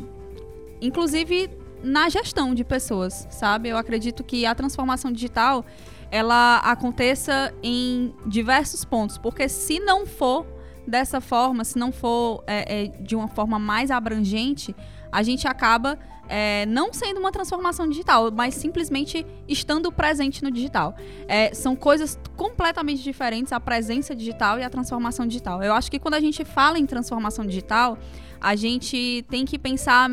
inclusive 0.82 1.50
na 1.84 2.10
gestão 2.10 2.56
de 2.56 2.64
pessoas, 2.64 3.28
sabe? 3.30 3.70
Eu 3.70 3.78
acredito 3.78 4.24
que 4.24 4.46
a 4.46 4.56
transformação 4.56 5.12
digital 5.12 5.64
ela 6.10 6.58
aconteça 6.58 7.54
em 7.62 8.14
diversos 8.26 8.84
pontos, 8.84 9.18
porque 9.18 9.48
se 9.48 9.80
não 9.80 10.06
for 10.06 10.46
dessa 10.88 11.20
forma, 11.20 11.64
se 11.64 11.78
não 11.78 11.92
for 11.92 12.44
é, 12.48 12.84
é, 12.84 12.88
de 12.88 13.16
uma 13.16 13.28
forma 13.28 13.60
mais 13.60 13.92
abrangente, 13.92 14.76
a 15.12 15.22
gente 15.22 15.48
acaba 15.48 15.98
é, 16.30 16.66
não 16.66 16.94
sendo 16.94 17.20
uma 17.20 17.32
transformação 17.32 17.88
digital, 17.88 18.32
mas 18.32 18.56
simplesmente 18.56 19.26
estando 19.48 19.92
presente 19.92 20.44
no 20.44 20.52
digital. 20.52 20.96
É, 21.28 21.54
são 21.54 21.76
coisas 21.76 22.20
completamente 22.36 23.02
diferentes 23.04 23.54
a 23.54 23.60
presença 23.60 24.16
digital 24.16 24.60
e 24.60 24.64
a 24.64 24.70
transformação 24.70 25.26
digital. 25.28 25.64
Eu 25.64 25.74
acho 25.74 25.90
que 25.90 26.00
quando 26.00 26.16
a 26.16 26.20
gente 26.20 26.44
fala 26.44 26.78
em 26.78 26.86
transformação 26.86 27.46
digital, 27.46 27.98
a 28.40 28.56
gente 28.56 29.26
tem 29.30 29.46
que 29.46 29.58
pensar 29.58 30.10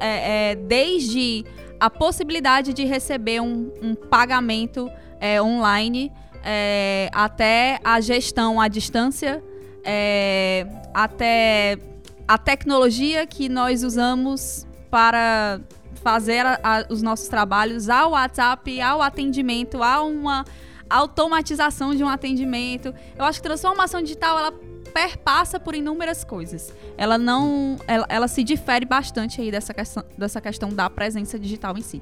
é, 0.00 0.50
é 0.50 0.54
desde 0.56 1.44
a 1.78 1.88
possibilidade 1.90 2.72
de 2.72 2.84
receber 2.84 3.40
um, 3.40 3.72
um 3.82 3.94
pagamento 3.94 4.90
é, 5.20 5.40
online, 5.40 6.12
é, 6.42 7.08
até 7.12 7.78
a 7.82 8.00
gestão 8.00 8.60
à 8.60 8.68
distância, 8.68 9.42
é, 9.84 10.66
até 10.92 11.78
a 12.26 12.38
tecnologia 12.38 13.26
que 13.26 13.48
nós 13.48 13.82
usamos 13.82 14.66
para 14.90 15.60
fazer 16.02 16.44
a, 16.44 16.60
a, 16.62 16.84
os 16.90 17.02
nossos 17.02 17.28
trabalhos 17.28 17.88
ao 17.88 18.12
WhatsApp, 18.12 18.80
ao 18.80 19.02
atendimento, 19.02 19.82
a 19.82 20.02
uma 20.02 20.44
automatização 20.88 21.94
de 21.94 22.04
um 22.04 22.08
atendimento. 22.08 22.94
Eu 23.16 23.24
acho 23.24 23.40
que 23.40 23.48
transformação 23.48 24.02
digital 24.02 24.38
ela 24.38 24.52
perpassa 24.92 25.58
por 25.58 25.74
inúmeras 25.74 26.22
coisas. 26.22 26.72
Ela 26.96 27.18
não, 27.18 27.76
ela, 27.86 28.06
ela 28.08 28.28
se 28.28 28.44
difere 28.44 28.86
bastante 28.86 29.40
aí 29.40 29.50
dessa 29.50 29.74
questão, 29.74 30.04
dessa 30.16 30.40
questão 30.40 30.68
da 30.68 30.88
presença 30.88 31.38
digital 31.38 31.76
em 31.76 31.82
si. 31.82 32.00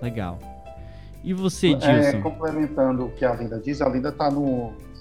Legal. 0.00 0.38
E 1.22 1.34
você, 1.34 1.74
Dilson? 1.74 1.90
É, 1.90 2.20
complementando 2.20 3.06
o 3.06 3.10
que 3.10 3.24
a 3.24 3.34
Linda 3.34 3.60
diz, 3.60 3.80
a 3.80 3.88
Linda 3.88 4.08
está 4.08 4.28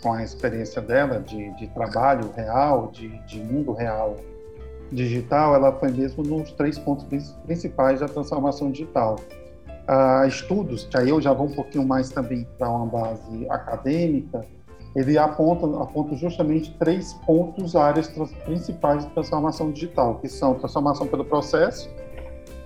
com 0.02 0.14
a 0.14 0.24
experiência 0.24 0.82
dela 0.82 1.20
de, 1.20 1.52
de 1.56 1.68
trabalho 1.68 2.32
real, 2.36 2.90
de, 2.92 3.10
de 3.26 3.40
mundo 3.40 3.74
real 3.74 4.16
digital, 4.92 5.56
ela 5.56 5.72
foi 5.72 5.92
mesmo 5.92 6.24
nos 6.24 6.52
três 6.52 6.78
pontos 6.78 7.06
principais 7.46 8.00
da 8.02 8.08
transformação 8.08 8.72
digital. 8.72 9.18
Uh, 9.88 10.28
estudos, 10.28 10.86
que 10.86 10.98
aí 10.98 11.10
eu 11.10 11.22
já 11.22 11.34
vou 11.34 11.48
um 11.48 11.56
pouquinho 11.56 11.86
mais 11.86 12.10
também 12.10 12.48
para 12.58 12.70
uma 12.70 12.86
base 12.86 13.50
acadêmica, 13.50 14.46
ele 14.96 15.18
aponta, 15.18 15.66
aponta 15.82 16.16
justamente 16.16 16.76
três 16.78 17.14
pontos, 17.26 17.76
áreas 17.76 18.10
principais 18.44 19.06
de 19.06 19.12
transformação 19.12 19.72
digital, 19.72 20.16
que 20.16 20.28
são 20.28 20.56
transformação 20.56 21.08
pelo 21.08 21.24
processo, 21.24 21.90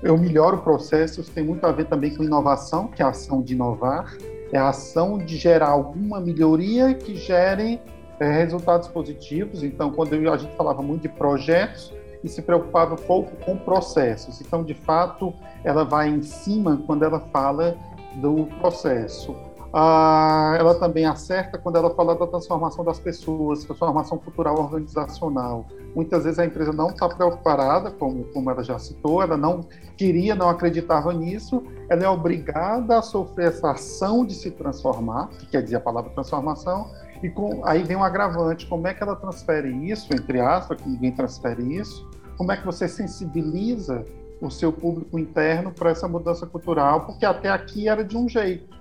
eu 0.01 0.17
melhoro 0.17 0.59
processos, 0.59 1.29
tem 1.29 1.43
muito 1.43 1.65
a 1.65 1.71
ver 1.71 1.85
também 1.85 2.15
com 2.15 2.23
inovação, 2.23 2.87
que 2.87 3.01
é 3.01 3.05
a 3.05 3.09
ação 3.09 3.41
de 3.41 3.53
inovar, 3.53 4.15
é 4.51 4.57
a 4.57 4.69
ação 4.69 5.17
de 5.17 5.37
gerar 5.37 5.69
alguma 5.69 6.19
melhoria 6.19 6.93
que 6.93 7.15
gere 7.15 7.79
é, 8.19 8.31
resultados 8.31 8.87
positivos. 8.87 9.63
Então, 9.63 9.91
quando 9.91 10.13
a 10.13 10.37
gente 10.37 10.55
falava 10.55 10.81
muito 10.81 11.03
de 11.03 11.09
projetos, 11.09 11.93
e 12.25 12.27
se 12.27 12.41
preocupava 12.41 12.95
pouco 12.95 13.35
com 13.45 13.55
processos. 13.55 14.41
Então, 14.41 14.63
de 14.63 14.73
fato, 14.73 15.31
ela 15.63 15.85
vai 15.85 16.09
em 16.09 16.23
cima 16.23 16.81
quando 16.87 17.03
ela 17.03 17.19
fala 17.19 17.77
do 18.15 18.47
processo. 18.59 19.35
Ah, 19.77 20.55
ela 20.58 20.74
também 20.75 21.05
acerta 21.05 21.58
quando 21.58 21.75
ela 21.75 21.94
fala 21.94 22.15
da 22.15 22.25
transformação 22.25 22.86
das 22.86 22.98
pessoas, 22.98 23.65
transformação 23.65 24.17
cultural 24.17 24.58
organizacional. 24.58 25.65
Muitas 25.94 26.24
vezes 26.24 26.39
a 26.39 26.46
empresa 26.46 26.72
não 26.72 26.91
está 26.91 27.10
preocupada, 27.10 27.91
como, 27.91 28.24
como 28.32 28.50
ela 28.50 28.63
já 28.63 28.79
citou, 28.79 29.22
ela 29.22 29.36
não 29.36 29.67
queria, 29.98 30.34
não 30.34 30.48
acreditava 30.48 31.12
nisso, 31.12 31.62
ela 31.89 32.05
é 32.05 32.08
obrigada 32.08 33.00
a 33.00 33.01
sofrer 33.01 33.50
essa 33.50 33.72
ação 33.72 34.25
de 34.25 34.34
se 34.34 34.50
transformar, 34.50 35.27
que 35.27 35.48
quer 35.48 35.62
dizer 35.62 35.75
a 35.75 35.82
palavra 35.82 36.10
transformação, 36.12 36.89
e 37.22 37.29
com, 37.29 37.65
aí 37.65 37.84
vem 37.84 37.98
um 37.98 38.03
agravante, 38.03 38.65
como 38.67 38.88
é 38.88 38.94
que 38.94 39.03
ela 39.03 39.17
transfere 39.17 39.72
isso, 39.91 40.13
entre 40.13 40.39
aspas, 40.39 40.79
que 40.79 40.88
ninguém 40.88 41.12
transfere 41.12 41.75
isso, 41.75 42.10
como 42.38 42.50
é 42.50 42.55
que 42.55 42.65
você 42.65 42.88
sensibiliza 42.88 44.05
o 44.39 44.50
seu 44.50 44.72
público 44.72 45.20
interno 45.20 45.74
para 45.74 45.89
essa 45.89 46.08
mudança 46.08 46.46
cultural, 46.46 47.01
porque 47.01 47.25
até 47.25 47.50
aqui 47.50 47.89
era 47.89 48.05
de 48.05 48.15
um 48.15 48.29
jeito. 48.29 48.74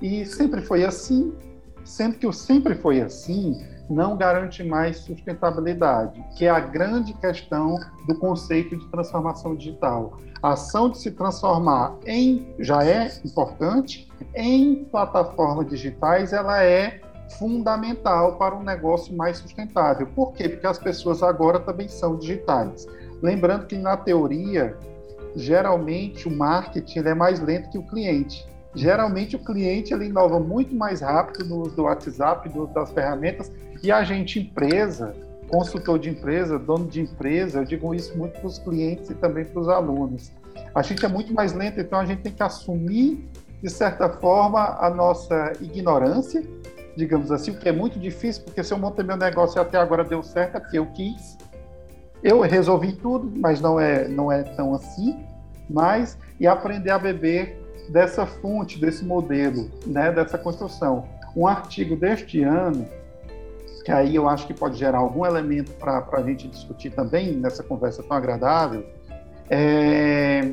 E 0.00 0.24
sempre 0.24 0.62
foi 0.62 0.84
assim, 0.84 1.34
sempre 1.84 2.18
que 2.20 2.26
o 2.26 2.32
sempre 2.32 2.74
foi 2.74 3.00
assim, 3.00 3.60
não 3.90 4.16
garante 4.16 4.62
mais 4.62 4.98
sustentabilidade, 4.98 6.24
que 6.36 6.46
é 6.46 6.50
a 6.50 6.60
grande 6.60 7.12
questão 7.14 7.76
do 8.06 8.14
conceito 8.18 8.76
de 8.76 8.88
transformação 8.88 9.54
digital. 9.56 10.16
A 10.42 10.52
ação 10.52 10.88
de 10.88 10.98
se 10.98 11.10
transformar 11.10 11.96
em 12.06 12.54
já 12.60 12.84
é 12.84 13.10
importante, 13.24 14.08
em 14.34 14.84
plataformas 14.84 15.66
digitais 15.68 16.32
ela 16.32 16.62
é 16.62 17.00
fundamental 17.38 18.36
para 18.36 18.56
um 18.56 18.62
negócio 18.62 19.14
mais 19.14 19.38
sustentável. 19.38 20.06
Por 20.06 20.32
quê? 20.32 20.48
Porque 20.48 20.66
as 20.66 20.78
pessoas 20.78 21.22
agora 21.22 21.60
também 21.60 21.88
são 21.88 22.16
digitais. 22.16 22.86
Lembrando 23.22 23.66
que 23.66 23.76
na 23.76 23.96
teoria, 23.96 24.76
geralmente 25.36 26.26
o 26.26 26.30
marketing 26.30 27.00
é 27.00 27.14
mais 27.14 27.40
lento 27.40 27.70
que 27.70 27.78
o 27.78 27.86
cliente. 27.86 28.48
Geralmente 28.74 29.36
o 29.36 29.38
cliente 29.38 29.92
ele 29.92 30.06
inova 30.06 30.38
muito 30.38 30.74
mais 30.74 31.00
rápido 31.00 31.44
no 31.44 31.62
uso 31.62 31.76
do 31.76 31.82
WhatsApp, 31.82 32.48
do 32.48 32.64
uso 32.64 32.72
das 32.72 32.92
ferramentas, 32.92 33.50
e 33.82 33.90
a 33.90 34.04
gente, 34.04 34.38
empresa, 34.38 35.14
consultor 35.48 35.98
de 35.98 36.10
empresa, 36.10 36.58
dono 36.58 36.86
de 36.86 37.00
empresa, 37.00 37.60
eu 37.60 37.64
digo 37.64 37.94
isso 37.94 38.16
muito 38.16 38.38
para 38.38 38.46
os 38.46 38.58
clientes 38.58 39.10
e 39.10 39.14
também 39.14 39.44
para 39.44 39.60
os 39.60 39.68
alunos. 39.68 40.30
A 40.74 40.82
gente 40.82 41.04
é 41.04 41.08
muito 41.08 41.34
mais 41.34 41.52
lento, 41.52 41.80
então 41.80 41.98
a 41.98 42.04
gente 42.04 42.22
tem 42.22 42.32
que 42.32 42.42
assumir, 42.42 43.28
de 43.60 43.70
certa 43.70 44.08
forma, 44.08 44.78
a 44.80 44.88
nossa 44.88 45.52
ignorância 45.60 46.42
digamos 46.96 47.30
assim, 47.30 47.52
o 47.52 47.58
que 47.58 47.68
é 47.68 47.72
muito 47.72 47.98
difícil, 47.98 48.42
porque 48.44 48.62
se 48.62 48.72
eu 48.72 48.78
montei 48.78 49.04
meu 49.04 49.16
negócio 49.16 49.58
e 49.58 49.60
até 49.60 49.78
agora 49.78 50.04
deu 50.04 50.22
certo, 50.22 50.56
é 50.56 50.60
porque 50.60 50.78
eu 50.78 50.86
quis. 50.86 51.38
Eu 52.22 52.40
resolvi 52.40 52.92
tudo, 52.92 53.32
mas 53.36 53.60
não 53.60 53.80
é, 53.80 54.06
não 54.08 54.30
é 54.30 54.42
tão 54.42 54.74
assim. 54.74 55.24
Mas, 55.68 56.18
e 56.38 56.46
aprender 56.46 56.90
a 56.90 56.98
beber 56.98 57.59
dessa 57.90 58.24
fonte, 58.24 58.78
desse 58.78 59.04
modelo, 59.04 59.70
né, 59.86 60.12
dessa 60.12 60.38
construção. 60.38 61.06
Um 61.36 61.46
artigo 61.46 61.96
deste 61.96 62.42
ano, 62.42 62.86
que 63.84 63.92
aí 63.92 64.14
eu 64.14 64.28
acho 64.28 64.46
que 64.46 64.54
pode 64.54 64.78
gerar 64.78 64.98
algum 64.98 65.26
elemento 65.26 65.72
para 65.72 66.06
a 66.12 66.22
gente 66.22 66.48
discutir 66.48 66.90
também 66.90 67.32
nessa 67.32 67.62
conversa 67.62 68.02
tão 68.02 68.16
agradável, 68.16 68.84
é 69.48 70.52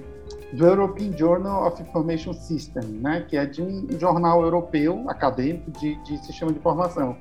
do 0.53 0.65
European 0.65 1.15
Journal 1.15 1.67
of 1.67 1.81
Information 1.81 2.33
System, 2.33 2.83
né, 2.83 3.25
que 3.27 3.35
é 3.35 3.45
de 3.45 3.61
um 3.61 3.87
jornal 3.99 4.41
europeu 4.41 5.03
acadêmico 5.07 5.71
de, 5.71 5.95
de 6.03 6.17
sistema 6.25 6.51
de 6.51 6.57
informação, 6.57 7.17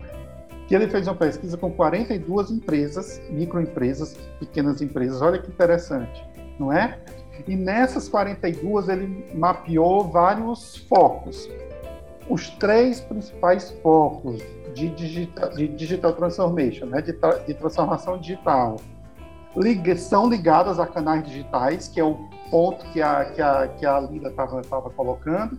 que 0.68 0.74
ele 0.74 0.88
fez 0.88 1.06
uma 1.06 1.14
pesquisa 1.14 1.56
com 1.56 1.70
42 1.72 2.50
empresas, 2.50 3.20
microempresas, 3.30 4.16
pequenas 4.38 4.80
empresas. 4.80 5.22
Olha 5.22 5.38
que 5.40 5.48
interessante, 5.48 6.24
não 6.58 6.72
é? 6.72 6.98
E 7.46 7.56
nessas 7.56 8.08
42 8.08 8.88
ele 8.88 9.26
mapeou 9.34 10.08
vários 10.08 10.76
focos. 10.76 11.48
Os 12.28 12.50
três 12.50 13.00
principais 13.00 13.70
focos 13.82 14.42
de 14.74 14.88
digital, 14.90 15.50
de 15.50 15.68
digital 15.68 16.12
transformation, 16.12 16.86
né, 16.86 17.00
de, 17.00 17.12
de 17.46 17.54
transformação 17.54 18.18
digital, 18.18 18.76
são 19.96 20.28
ligadas 20.28 20.78
a 20.78 20.86
canais 20.86 21.24
digitais, 21.24 21.88
que 21.88 21.98
é 21.98 22.04
o 22.04 22.16
ponto 22.50 22.84
que 22.90 23.00
a, 23.00 23.24
que 23.24 23.40
a, 23.40 23.68
que 23.68 23.86
a 23.86 24.00
Lila 24.00 24.28
estava 24.28 24.90
colocando. 24.90 25.58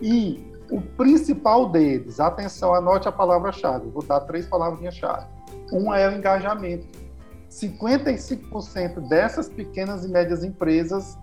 E 0.00 0.52
o 0.70 0.80
principal 0.80 1.70
deles, 1.70 2.20
atenção, 2.20 2.74
anote 2.74 3.08
a 3.08 3.12
palavra-chave, 3.12 3.88
vou 3.88 4.02
dar 4.02 4.20
três 4.20 4.46
palavrinhas-chave. 4.46 5.26
Uma 5.72 5.98
é 5.98 6.08
o 6.08 6.12
engajamento. 6.12 6.86
55% 7.60 9.08
dessas 9.08 9.48
pequenas 9.48 10.04
e 10.04 10.08
médias 10.08 10.44
empresas, 10.44 11.18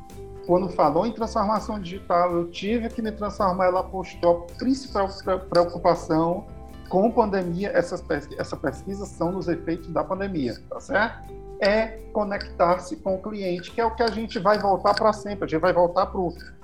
quando 0.45 0.69
falou 0.69 1.05
em 1.05 1.11
transformação 1.11 1.79
digital, 1.79 2.31
eu 2.33 2.49
tive 2.49 2.89
que 2.89 3.01
me 3.01 3.11
transformar, 3.11 3.65
ela 3.65 3.83
postou 3.83 4.47
a 4.49 4.57
principal 4.57 5.07
preocupação 5.49 6.45
com 6.89 7.11
pandemia, 7.11 7.71
essas 7.73 8.01
pesquisas, 8.01 8.39
essa 8.39 8.55
pesquisa 8.55 9.05
são 9.05 9.31
nos 9.31 9.47
efeitos 9.47 9.87
da 9.91 10.03
pandemia, 10.03 10.55
tá 10.69 10.79
certo? 10.79 11.45
é 11.59 11.99
conectar-se 12.11 12.97
com 12.97 13.15
o 13.15 13.21
cliente, 13.21 13.71
que 13.71 13.79
é 13.79 13.85
o 13.85 13.91
que 13.91 14.03
a 14.03 14.09
gente 14.09 14.39
vai 14.39 14.57
voltar 14.59 14.93
para 14.93 15.13
sempre. 15.13 15.45
A 15.45 15.47
gente 15.47 15.61
vai 15.61 15.73
voltar 15.73 16.07
para 16.07 16.21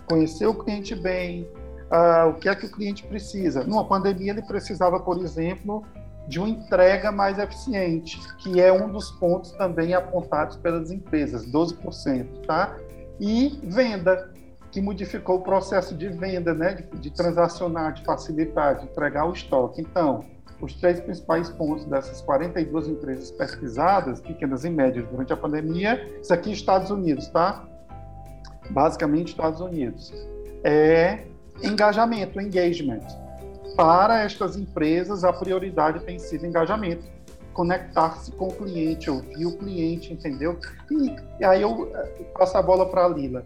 conhecer 0.08 0.46
o 0.46 0.54
cliente 0.54 0.96
bem, 0.96 1.48
uh, 1.92 2.30
o 2.30 2.34
que 2.34 2.50
é 2.50 2.56
que 2.56 2.66
o 2.66 2.72
cliente 2.72 3.06
precisa. 3.06 3.64
Numa 3.64 3.86
pandemia, 3.86 4.32
ele 4.32 4.42
precisava, 4.42 5.00
por 5.00 5.22
exemplo, 5.22 5.86
de 6.28 6.40
uma 6.40 6.50
entrega 6.50 7.12
mais 7.12 7.38
eficiente, 7.40 8.20
que 8.38 8.62
é 8.62 8.72
um 8.72 8.92
dos 8.92 9.12
pontos 9.12 9.52
também 9.52 9.94
apontados 9.94 10.56
pelas 10.58 10.92
empresas, 10.92 11.46
12%, 11.46 12.46
tá? 12.46 12.78
E 13.20 13.60
venda, 13.64 14.32
que 14.72 14.82
modificou 14.82 15.38
o 15.38 15.42
processo 15.42 15.96
de 15.96 16.08
venda, 16.08 16.54
né, 16.54 16.74
de, 16.76 17.00
de 17.00 17.12
transacionar, 17.12 17.94
de 17.94 18.04
facilitar, 18.04 18.80
de 18.80 18.86
entregar 18.86 19.26
o 19.26 19.34
estoque. 19.34 19.82
Então, 19.82 20.24
os 20.62 20.74
três 20.76 21.00
principais 21.00 21.50
pontos 21.50 21.86
dessas 21.86 22.22
42 22.22 22.88
empresas 22.88 23.32
pesquisadas, 23.32 24.22
pequenas 24.22 24.64
e 24.64 24.70
médias, 24.70 25.06
durante 25.10 25.34
a 25.34 25.38
pandemia, 25.38 26.08
isso 26.22 26.34
aqui 26.34 26.52
Estados 26.52 26.92
Unidos, 26.92 27.28
tá? 27.28 27.66
Basicamente 28.70 29.30
Estados 29.30 29.60
Unidos. 29.60 30.14
É 30.64 31.26
engajamento, 31.64 32.40
engagement. 32.40 33.02
Para 33.76 34.24
estas 34.24 34.58
empresas, 34.58 35.24
a 35.24 35.32
prioridade 35.32 36.00
tem 36.02 36.20
sido 36.20 36.46
engajamento. 36.46 37.04
Conectar-se 37.54 38.32
com 38.32 38.48
o 38.48 38.54
cliente, 38.54 39.10
ouvir 39.10 39.46
o 39.46 39.58
cliente, 39.58 40.14
entendeu? 40.14 40.58
E, 40.90 41.16
e 41.40 41.46
aí 41.46 41.62
eu 41.62 41.92
eh, 41.94 42.24
passo 42.38 42.58
a 42.58 42.62
bola 42.62 42.86
para 42.86 43.06
a 43.06 43.08
Lila. 43.10 43.46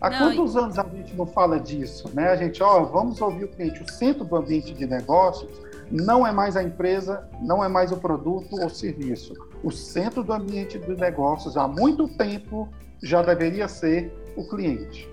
Há 0.00 0.10
não, 0.10 0.18
quantos 0.18 0.54
e... 0.54 0.58
anos 0.58 0.78
a 0.78 0.84
gente 0.84 1.14
não 1.14 1.26
fala 1.26 1.60
disso? 1.60 2.10
Né? 2.14 2.28
A 2.28 2.36
gente, 2.36 2.62
ó, 2.62 2.82
vamos 2.84 3.20
ouvir 3.20 3.44
o 3.44 3.48
cliente. 3.48 3.82
O 3.82 3.90
centro 3.90 4.24
do 4.24 4.36
ambiente 4.36 4.72
de 4.72 4.86
negócios 4.86 5.50
não 5.90 6.26
é 6.26 6.32
mais 6.32 6.56
a 6.56 6.62
empresa, 6.62 7.28
não 7.40 7.62
é 7.62 7.68
mais 7.68 7.92
o 7.92 7.98
produto 7.98 8.60
ou 8.60 8.70
serviço. 8.70 9.34
O 9.62 9.70
centro 9.70 10.24
do 10.24 10.32
ambiente 10.32 10.78
de 10.78 10.96
negócios, 10.96 11.56
há 11.56 11.68
muito 11.68 12.08
tempo, 12.08 12.68
já 13.02 13.22
deveria 13.22 13.68
ser 13.68 14.12
o 14.34 14.48
cliente. 14.48 15.11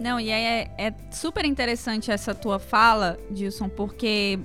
Não, 0.00 0.20
e 0.20 0.30
é, 0.30 0.70
é 0.78 0.94
super 1.10 1.44
interessante 1.44 2.10
essa 2.10 2.34
tua 2.34 2.58
fala, 2.58 3.18
Dilson, 3.30 3.68
porque 3.68 4.38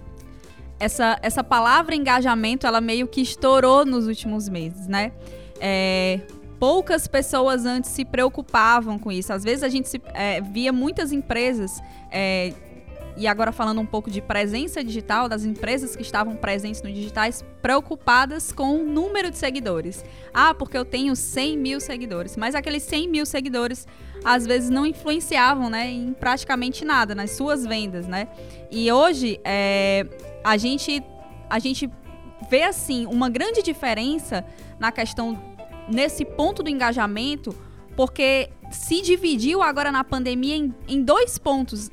essa, 0.79 1.17
essa 1.21 1.43
palavra 1.43 1.95
engajamento, 1.95 2.65
ela 2.65 2.81
meio 2.81 3.07
que 3.07 3.21
estourou 3.21 3.85
nos 3.85 4.07
últimos 4.07 4.49
meses, 4.49 4.87
né? 4.87 5.11
É, 5.59 6.19
poucas 6.59 7.07
pessoas 7.07 7.65
antes 7.65 7.91
se 7.91 8.03
preocupavam 8.03 8.97
com 8.97 9.11
isso. 9.11 9.31
Às 9.31 9.43
vezes 9.43 9.63
a 9.63 9.69
gente 9.69 9.87
se, 9.87 10.01
é, 10.13 10.41
via 10.41 10.73
muitas 10.73 11.11
empresas 11.11 11.81
é, 12.11 12.53
e 13.15 13.27
agora 13.27 13.51
falando 13.51 13.79
um 13.79 13.85
pouco 13.85 14.09
de 14.09 14.21
presença 14.21 14.83
digital, 14.83 15.29
das 15.29 15.45
empresas 15.45 15.95
que 15.95 16.01
estavam 16.01 16.35
presentes 16.35 16.81
no 16.81 16.91
digitais, 16.91 17.45
preocupadas 17.61 18.51
com 18.51 18.79
o 18.79 18.83
número 18.83 19.29
de 19.29 19.37
seguidores. 19.37 20.03
Ah, 20.33 20.53
porque 20.53 20.77
eu 20.77 20.83
tenho 20.83 21.15
100 21.15 21.57
mil 21.57 21.79
seguidores. 21.79 22.35
Mas 22.35 22.55
aqueles 22.55 22.83
100 22.83 23.07
mil 23.07 23.25
seguidores, 23.25 23.87
às 24.23 24.45
vezes, 24.45 24.69
não 24.69 24.85
influenciavam 24.85 25.69
né, 25.69 25.89
em 25.89 26.13
praticamente 26.13 26.85
nada, 26.85 27.13
nas 27.13 27.31
suas 27.31 27.65
vendas, 27.65 28.07
né? 28.07 28.27
E 28.71 28.91
hoje, 28.91 29.39
é, 29.43 30.05
a, 30.43 30.57
gente, 30.57 31.03
a 31.49 31.59
gente 31.59 31.89
vê, 32.49 32.63
assim, 32.63 33.05
uma 33.07 33.29
grande 33.29 33.61
diferença 33.61 34.45
na 34.79 34.91
questão, 34.91 35.41
nesse 35.87 36.23
ponto 36.25 36.63
do 36.63 36.69
engajamento, 36.69 37.55
porque 37.95 38.49
se 38.71 39.01
dividiu 39.01 39.61
agora 39.61 39.91
na 39.91 40.03
pandemia 40.03 40.55
em, 40.55 40.73
em 40.87 41.01
dois 41.01 41.37
pontos 41.37 41.91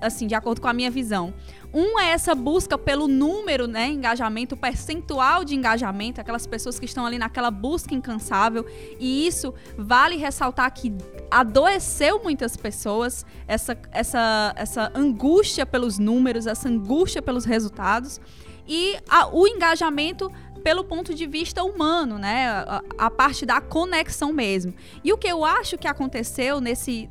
assim, 0.00 0.26
de 0.26 0.34
acordo 0.34 0.60
com 0.60 0.68
a 0.68 0.72
minha 0.72 0.90
visão. 0.90 1.32
Um 1.72 1.98
é 1.98 2.10
essa 2.10 2.34
busca 2.34 2.78
pelo 2.78 3.08
número, 3.08 3.66
né, 3.66 3.88
engajamento, 3.88 4.56
percentual 4.56 5.44
de 5.44 5.56
engajamento, 5.56 6.20
aquelas 6.20 6.46
pessoas 6.46 6.78
que 6.78 6.84
estão 6.84 7.04
ali 7.04 7.18
naquela 7.18 7.50
busca 7.50 7.94
incansável, 7.94 8.64
e 9.00 9.26
isso 9.26 9.52
vale 9.76 10.16
ressaltar 10.16 10.72
que 10.72 10.92
adoeceu 11.30 12.22
muitas 12.22 12.56
pessoas, 12.56 13.24
essa, 13.46 13.76
essa, 13.90 14.52
essa 14.56 14.92
angústia 14.94 15.66
pelos 15.66 15.98
números, 15.98 16.46
essa 16.46 16.68
angústia 16.68 17.20
pelos 17.20 17.44
resultados, 17.44 18.20
e 18.66 18.96
a, 19.08 19.28
o 19.28 19.46
engajamento 19.46 20.30
pelo 20.62 20.82
ponto 20.82 21.14
de 21.14 21.26
vista 21.26 21.62
humano, 21.62 22.18
né? 22.18 22.48
A, 22.48 22.82
a, 22.98 23.10
parte 23.10 23.44
da 23.44 23.60
conexão 23.60 24.32
mesmo. 24.32 24.74
E 25.04 25.12
o 25.12 25.18
que 25.18 25.28
eu 25.28 25.44
acho 25.44 25.76
que 25.76 25.86
aconteceu 25.86 26.58
nesse, 26.58 27.10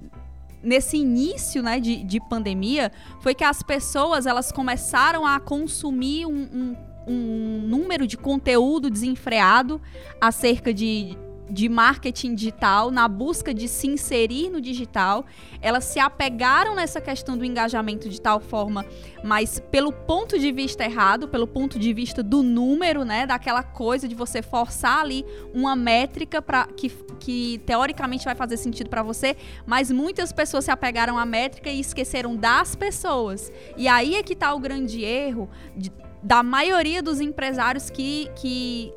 nesse 0.63 0.97
início 0.97 1.61
né, 1.61 1.79
de, 1.79 2.03
de 2.03 2.19
pandemia 2.19 2.91
foi 3.21 3.35
que 3.35 3.43
as 3.43 3.61
pessoas 3.61 4.25
elas 4.25 4.51
começaram 4.51 5.27
a 5.27 5.39
consumir 5.39 6.25
um, 6.25 6.31
um, 6.31 6.75
um 7.07 7.61
número 7.67 8.07
de 8.07 8.17
conteúdo 8.17 8.89
desenfreado 8.89 9.79
acerca 10.19 10.73
de 10.73 11.15
de 11.49 11.67
marketing 11.67 12.35
digital, 12.35 12.89
na 12.89 13.07
busca 13.07 13.53
de 13.53 13.67
se 13.67 13.87
inserir 13.87 14.49
no 14.49 14.61
digital, 14.61 15.25
elas 15.61 15.83
se 15.83 15.99
apegaram 15.99 16.75
nessa 16.75 17.01
questão 17.01 17.37
do 17.37 17.45
engajamento 17.45 18.09
de 18.09 18.19
tal 18.19 18.39
forma, 18.39 18.85
mas 19.23 19.61
pelo 19.71 19.91
ponto 19.91 20.37
de 20.39 20.51
vista 20.51 20.83
errado, 20.83 21.27
pelo 21.27 21.47
ponto 21.47 21.77
de 21.77 21.93
vista 21.93 22.23
do 22.23 22.41
número, 22.41 23.03
né, 23.03 23.25
daquela 23.25 23.63
coisa 23.63 24.07
de 24.07 24.15
você 24.15 24.41
forçar 24.41 25.01
ali 25.01 25.25
uma 25.53 25.75
métrica 25.75 26.41
para 26.41 26.65
que, 26.67 26.89
que 27.19 27.59
teoricamente 27.65 28.25
vai 28.25 28.35
fazer 28.35 28.57
sentido 28.57 28.89
para 28.89 29.03
você, 29.03 29.35
mas 29.65 29.91
muitas 29.91 30.31
pessoas 30.31 30.65
se 30.65 30.71
apegaram 30.71 31.17
à 31.17 31.25
métrica 31.25 31.69
e 31.69 31.79
esqueceram 31.79 32.35
das 32.35 32.75
pessoas. 32.75 33.51
E 33.77 33.87
aí 33.87 34.15
é 34.15 34.23
que 34.23 34.33
está 34.33 34.53
o 34.53 34.59
grande 34.59 35.03
erro 35.03 35.49
de, 35.75 35.91
da 36.21 36.41
maioria 36.41 37.03
dos 37.03 37.19
empresários 37.19 37.89
que, 37.89 38.29
que 38.35 38.93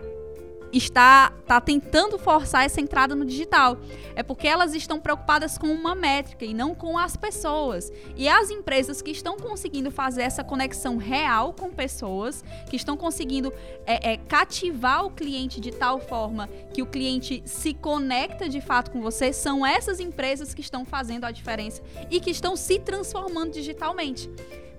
está, 0.77 1.33
está 1.41 1.61
tentando 1.61 2.19
forçar 2.19 2.65
essa 2.65 2.81
entrada 2.81 3.15
no 3.15 3.25
digital. 3.25 3.79
É 4.15 4.23
porque 4.23 4.49
elas 4.49 4.75
estão 4.75 5.01
preocupadas 5.01 5.57
com 5.57 5.69
uma 5.69 5.95
métrica 5.95 6.45
e 6.45 6.53
não 6.53 6.75
com 6.75 6.99
as 6.99 7.17
pessoas. 7.17 7.93
E 8.17 8.29
as 8.29 8.51
empresas 8.51 9.01
que 9.01 9.11
estão 9.11 9.37
conseguindo 9.37 9.91
fazer 9.91 10.23
essa 10.23 10.43
conexão 10.43 10.97
real 10.97 11.53
com 11.53 11.71
pessoas, 11.71 12.45
que 12.69 12.77
estão 12.77 12.97
conseguindo 12.97 13.53
é, 13.87 14.13
é, 14.13 14.17
cativar 14.17 15.05
o 15.05 15.11
cliente 15.11 15.61
de 15.61 15.71
tal 15.71 16.01
forma 16.01 16.49
que 16.73 16.83
o 16.83 16.87
cliente 16.87 17.43
se 17.45 17.73
conecta 17.75 18.49
de 18.49 18.61
fato 18.61 18.91
com 18.91 19.01
você, 19.01 19.33
são 19.33 19.65
essas 19.65 20.01
empresas 20.01 20.53
que 20.53 20.61
estão 20.61 20.85
fazendo 20.85 21.25
a 21.25 21.31
diferença 21.31 21.83
e 22.11 22.21
que 22.21 22.31
estão 22.31 22.57
se 22.57 22.79
transformando 22.81 23.53
digitalmente. 23.53 24.29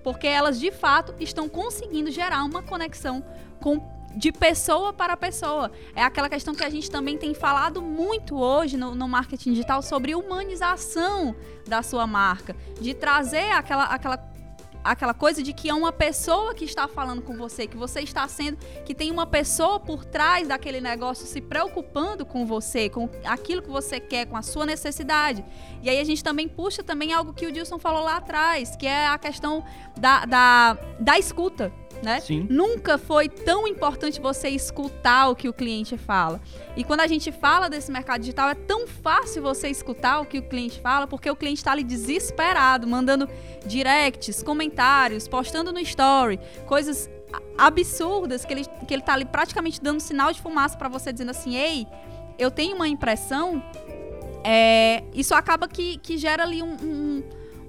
Porque 0.03 0.27
elas 0.27 0.59
de 0.59 0.71
fato 0.71 1.13
estão 1.19 1.49
conseguindo 1.49 2.09
gerar 2.11 2.43
uma 2.43 2.63
conexão 2.63 3.23
com 3.59 3.96
de 4.17 4.31
pessoa 4.31 4.91
para 4.91 5.15
pessoa. 5.15 5.71
É 5.95 6.01
aquela 6.03 6.27
questão 6.27 6.55
que 6.55 6.63
a 6.63 6.69
gente 6.69 6.89
também 6.89 7.17
tem 7.17 7.35
falado 7.35 7.81
muito 7.81 8.35
hoje 8.35 8.75
no, 8.75 8.95
no, 8.95 9.07
marketing 9.07 9.51
digital 9.51 9.81
sobre 9.83 10.15
humanização 10.15 11.35
da 11.67 11.83
sua 11.83 12.07
marca, 12.07 12.55
de 12.81 12.95
trazer 12.95 13.51
aquela, 13.51 13.83
aquela, 13.83 14.31
aquela 14.83 15.13
coisa 15.13 15.43
de 15.43 15.53
que 15.53 15.69
é 15.69 15.73
uma 15.73 15.91
pessoa 15.91 16.55
que 16.55 16.65
está 16.65 16.87
falando 16.87 17.21
com 17.21 17.37
você, 17.37 17.67
que 17.67 17.77
você 17.77 18.01
está 18.01 18.27
sendo, 18.27 18.57
que 18.83 18.95
tem 18.95 19.11
uma 19.11 19.27
pessoa 19.27 19.79
por 19.79 20.03
trás 20.03 20.47
daquele 20.47 20.81
negócio 20.81 21.27
se 21.27 21.39
preocupando 21.39 22.25
com 22.25 22.43
você, 22.43 22.89
com 22.89 23.07
aquilo 23.23 23.61
que 23.61 23.69
você 23.69 23.99
quer, 23.99 24.25
com 24.25 24.35
a 24.35 24.41
sua 24.41 24.65
necessidade. 24.65 25.45
E 25.83 25.91
aí 25.91 25.99
a 25.99 26.03
gente 26.03 26.23
também 26.23 26.47
puxa 26.47 26.81
também 26.81 27.13
algo 27.13 27.33
que 27.33 27.45
o 27.45 27.51
Dilson 27.51 27.77
falou 27.77 28.01
lá 28.03 28.17
atrás, 28.17 28.75
que 28.75 28.87
é 28.87 29.05
a 29.05 29.17
questão 29.19 29.63
da, 29.95 30.25
da, 30.25 30.73
da 30.99 31.19
escuta 31.19 31.71
né? 32.01 32.19
Sim. 32.19 32.47
Nunca 32.49 32.97
foi 32.97 33.29
tão 33.29 33.67
importante 33.67 34.19
você 34.19 34.49
escutar 34.49 35.29
o 35.29 35.35
que 35.35 35.49
o 35.49 35.53
cliente 35.53 35.97
fala. 35.97 36.41
E 36.75 36.83
quando 36.83 37.01
a 37.01 37.07
gente 37.07 37.31
fala 37.31 37.69
desse 37.69 37.91
mercado 37.91 38.21
digital, 38.21 38.49
é 38.49 38.55
tão 38.55 38.87
fácil 38.87 39.41
você 39.41 39.69
escutar 39.69 40.19
o 40.19 40.25
que 40.25 40.39
o 40.39 40.43
cliente 40.43 40.79
fala, 40.79 41.07
porque 41.07 41.29
o 41.29 41.35
cliente 41.35 41.59
está 41.59 41.71
ali 41.71 41.83
desesperado, 41.83 42.87
mandando 42.87 43.27
directs, 43.65 44.43
comentários, 44.43 45.27
postando 45.27 45.71
no 45.71 45.79
story, 45.79 46.39
coisas 46.65 47.09
absurdas 47.57 48.45
que 48.45 48.53
ele, 48.53 48.65
que 48.87 48.93
ele 48.93 49.01
tá 49.01 49.13
ali 49.13 49.25
praticamente 49.25 49.81
dando 49.81 49.99
sinal 49.99 50.31
de 50.31 50.41
fumaça 50.41 50.77
para 50.77 50.87
você, 50.87 51.11
dizendo 51.11 51.31
assim, 51.31 51.55
ei, 51.55 51.87
eu 52.37 52.51
tenho 52.51 52.75
uma 52.75 52.87
impressão, 52.87 53.63
é, 54.43 55.03
isso 55.13 55.33
acaba 55.33 55.67
que, 55.67 55.97
que 55.97 56.17
gera 56.17 56.43
ali 56.43 56.61
um, 56.61 56.75
um, 56.81 57.23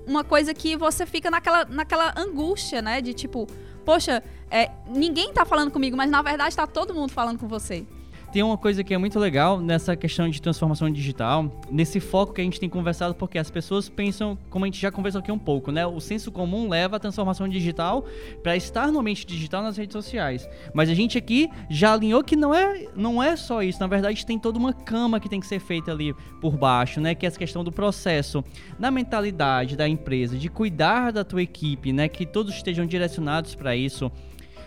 uma 0.06 0.22
coisa 0.22 0.54
que 0.54 0.76
você 0.76 1.06
fica 1.06 1.30
naquela, 1.30 1.64
naquela 1.64 2.14
angústia, 2.16 2.80
né? 2.80 3.00
De 3.00 3.12
tipo, 3.12 3.46
poxa, 3.88 4.22
é, 4.50 4.70
ninguém 4.86 5.32
tá 5.32 5.46
falando 5.46 5.70
comigo, 5.70 5.96
mas 5.96 6.10
na 6.10 6.20
verdade 6.20 6.54
tá 6.54 6.66
todo 6.66 6.92
mundo 6.92 7.10
falando 7.10 7.38
com 7.38 7.48
você. 7.48 7.86
Tem 8.30 8.42
uma 8.42 8.58
coisa 8.58 8.84
que 8.84 8.92
é 8.92 8.98
muito 8.98 9.18
legal 9.18 9.58
nessa 9.58 9.96
questão 9.96 10.28
de 10.28 10.42
transformação 10.42 10.90
digital, 10.90 11.50
nesse 11.70 11.98
foco 11.98 12.34
que 12.34 12.42
a 12.42 12.44
gente 12.44 12.60
tem 12.60 12.68
conversado, 12.68 13.14
porque 13.14 13.38
as 13.38 13.50
pessoas 13.50 13.88
pensam, 13.88 14.36
como 14.50 14.66
a 14.66 14.68
gente 14.68 14.78
já 14.78 14.90
conversou 14.90 15.20
aqui 15.20 15.32
um 15.32 15.38
pouco, 15.38 15.72
né? 15.72 15.86
O 15.86 15.98
senso 15.98 16.30
comum 16.30 16.68
leva 16.68 16.96
a 16.96 16.98
transformação 16.98 17.48
digital 17.48 18.04
para 18.42 18.54
estar 18.54 18.92
no 18.92 19.00
ambiente 19.00 19.26
digital 19.26 19.62
nas 19.62 19.78
redes 19.78 19.94
sociais. 19.94 20.46
Mas 20.74 20.90
a 20.90 20.94
gente 20.94 21.16
aqui 21.16 21.48
já 21.70 21.94
alinhou 21.94 22.22
que 22.22 22.36
não 22.36 22.54
é, 22.54 22.86
não 22.94 23.22
é 23.22 23.34
só 23.34 23.62
isso. 23.62 23.80
Na 23.80 23.86
verdade, 23.86 24.26
tem 24.26 24.38
toda 24.38 24.58
uma 24.58 24.74
cama 24.74 25.18
que 25.18 25.28
tem 25.28 25.40
que 25.40 25.46
ser 25.46 25.58
feita 25.58 25.90
ali 25.90 26.14
por 26.38 26.54
baixo, 26.54 27.00
né? 27.00 27.14
Que 27.14 27.24
é 27.24 27.28
essa 27.28 27.38
questão 27.38 27.64
do 27.64 27.72
processo, 27.72 28.44
na 28.78 28.90
mentalidade 28.90 29.74
da 29.74 29.88
empresa, 29.88 30.36
de 30.36 30.50
cuidar 30.50 31.12
da 31.12 31.24
tua 31.24 31.42
equipe, 31.42 31.94
né? 31.94 32.08
Que 32.08 32.26
todos 32.26 32.54
estejam 32.54 32.84
direcionados 32.84 33.54
para 33.54 33.74
isso. 33.74 34.12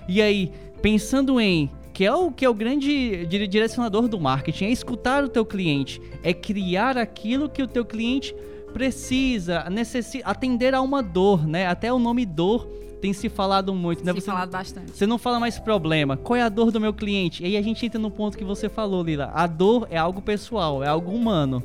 E 0.07 0.19
aí, 0.19 0.51
pensando 0.81 1.39
em 1.39 1.69
que 2.01 2.05
é 2.05 2.11
o 2.11 2.31
que 2.31 2.43
é 2.43 2.49
o 2.49 2.53
grande 2.55 3.27
direcionador 3.27 4.07
do 4.07 4.19
marketing, 4.19 4.65
é 4.65 4.71
escutar 4.71 5.23
o 5.23 5.29
teu 5.29 5.45
cliente, 5.45 6.01
é 6.23 6.33
criar 6.33 6.97
aquilo 6.97 7.47
que 7.47 7.61
o 7.61 7.67
teu 7.67 7.85
cliente 7.85 8.35
precisa, 8.73 9.69
necessita, 9.69 10.27
atender 10.27 10.73
a 10.73 10.81
uma 10.81 11.03
dor, 11.03 11.45
né? 11.45 11.67
Até 11.67 11.93
o 11.93 11.99
nome 11.99 12.25
dor 12.25 12.65
tem 12.99 13.13
se 13.13 13.29
falado 13.29 13.71
muito, 13.75 14.03
né? 14.03 14.13
Se 14.13 14.21
você, 14.21 14.31
falado 14.31 14.49
bastante. 14.49 14.97
Você 14.97 15.05
não 15.05 15.19
fala 15.19 15.39
mais 15.39 15.59
problema. 15.59 16.17
Qual 16.17 16.35
é 16.35 16.41
a 16.41 16.49
dor 16.49 16.71
do 16.71 16.81
meu 16.81 16.91
cliente? 16.91 17.43
E 17.43 17.45
aí 17.45 17.55
a 17.55 17.61
gente 17.61 17.85
entra 17.85 17.99
no 17.99 18.09
ponto 18.09 18.35
que 18.35 18.43
você 18.43 18.67
falou, 18.67 19.03
Lila. 19.03 19.29
A 19.31 19.45
dor 19.45 19.87
é 19.91 19.97
algo 19.97 20.23
pessoal, 20.23 20.83
é 20.83 20.87
algo 20.87 21.11
humano. 21.11 21.61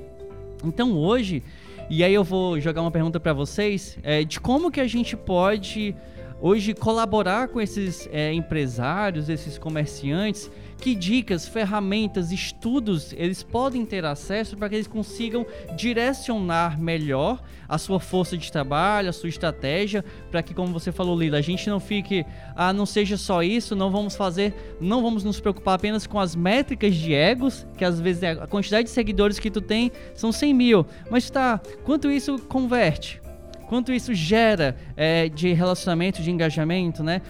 Então 0.62 0.92
hoje, 0.98 1.42
e 1.88 2.04
aí 2.04 2.12
eu 2.12 2.22
vou 2.22 2.60
jogar 2.60 2.82
uma 2.82 2.90
pergunta 2.90 3.18
para 3.18 3.32
vocês, 3.32 3.98
é, 4.02 4.22
de 4.22 4.38
como 4.38 4.70
que 4.70 4.82
a 4.82 4.86
gente 4.86 5.16
pode 5.16 5.96
hoje 6.40 6.74
colaborar 6.74 7.48
com 7.48 7.60
esses 7.60 8.08
é, 8.12 8.32
empresários, 8.32 9.28
esses 9.28 9.58
comerciantes, 9.58 10.50
que 10.78 10.94
dicas, 10.94 11.48
ferramentas, 11.48 12.30
estudos 12.30 13.14
eles 13.14 13.42
podem 13.42 13.84
ter 13.84 14.04
acesso 14.04 14.56
para 14.56 14.68
que 14.68 14.74
eles 14.74 14.86
consigam 14.86 15.46
direcionar 15.74 16.78
melhor 16.78 17.42
a 17.68 17.78
sua 17.78 17.98
força 17.98 18.36
de 18.36 18.52
trabalho, 18.52 19.08
a 19.08 19.12
sua 19.12 19.28
estratégia, 19.28 20.04
para 20.30 20.42
que, 20.42 20.54
como 20.54 20.72
você 20.72 20.92
falou, 20.92 21.18
Lila, 21.18 21.38
a 21.38 21.42
gente 21.42 21.68
não 21.68 21.80
fique, 21.80 22.24
ah, 22.54 22.72
não 22.72 22.86
seja 22.86 23.16
só 23.16 23.42
isso, 23.42 23.74
não 23.74 23.90
vamos 23.90 24.14
fazer, 24.14 24.54
não 24.80 25.02
vamos 25.02 25.24
nos 25.24 25.40
preocupar 25.40 25.76
apenas 25.76 26.06
com 26.06 26.20
as 26.20 26.36
métricas 26.36 26.94
de 26.94 27.14
egos, 27.14 27.66
que 27.76 27.84
às 27.84 27.98
vezes 27.98 28.22
é 28.22 28.30
a 28.32 28.46
quantidade 28.46 28.84
de 28.84 28.90
seguidores 28.90 29.38
que 29.38 29.50
tu 29.50 29.60
tem 29.60 29.90
são 30.14 30.30
100 30.30 30.54
mil, 30.54 30.86
mas 31.10 31.30
tá, 31.30 31.60
quanto 31.84 32.10
isso 32.10 32.38
converte? 32.38 33.25
Quanto 33.66 33.92
isso 33.92 34.14
gera 34.14 34.76
é, 34.96 35.28
de 35.28 35.52
relacionamento, 35.52 36.22
de 36.22 36.30
engajamento, 36.30 37.02
né? 37.02 37.20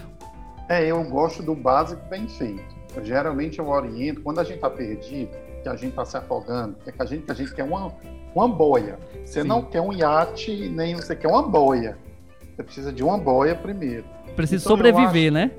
É, 0.69 0.85
eu 0.85 1.03
gosto 1.03 1.41
do 1.41 1.55
básico 1.55 2.01
bem 2.09 2.27
feito. 2.27 2.75
Eu, 2.95 3.03
geralmente 3.03 3.59
eu 3.59 3.67
oriento, 3.67 4.21
quando 4.21 4.39
a 4.39 4.43
gente 4.43 4.55
está 4.55 4.69
perdido, 4.69 5.31
que 5.63 5.69
a 5.69 5.75
gente 5.75 5.89
está 5.89 6.05
se 6.05 6.17
afogando, 6.17 6.75
que 6.83 6.91
a 6.97 7.05
gente, 7.05 7.25
que 7.25 7.31
a 7.31 7.35
gente 7.35 7.53
quer 7.53 7.63
uma, 7.63 7.93
uma 8.33 8.47
boia. 8.47 8.97
Você 9.25 9.41
Sim. 9.41 9.47
não 9.47 9.61
quer 9.61 9.81
um 9.81 9.93
iate, 9.93 10.69
nem 10.69 10.95
você 10.95 11.15
quer 11.15 11.27
uma 11.27 11.43
boia. 11.43 11.97
Você 12.55 12.63
precisa 12.63 12.91
de 12.91 13.03
uma 13.03 13.17
boia 13.17 13.55
primeiro. 13.55 14.05
Precisa 14.35 14.63
então, 14.63 14.77
sobreviver, 14.77 15.27
acho... 15.27 15.33
né? 15.33 15.51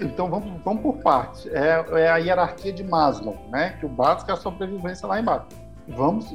Então 0.00 0.28
vamos, 0.28 0.60
vamos 0.62 0.82
por 0.82 0.98
partes. 0.98 1.46
É, 1.46 1.84
é, 2.00 2.08
a 2.08 2.16
hierarquia 2.16 2.72
de 2.72 2.84
Maslow, 2.84 3.36
né? 3.50 3.76
Que 3.80 3.86
o 3.86 3.88
básico 3.88 4.30
é 4.30 4.34
a 4.34 4.36
sobrevivência 4.36 5.06
lá 5.06 5.18
embaixo. 5.20 5.46
Vamos. 5.88 6.34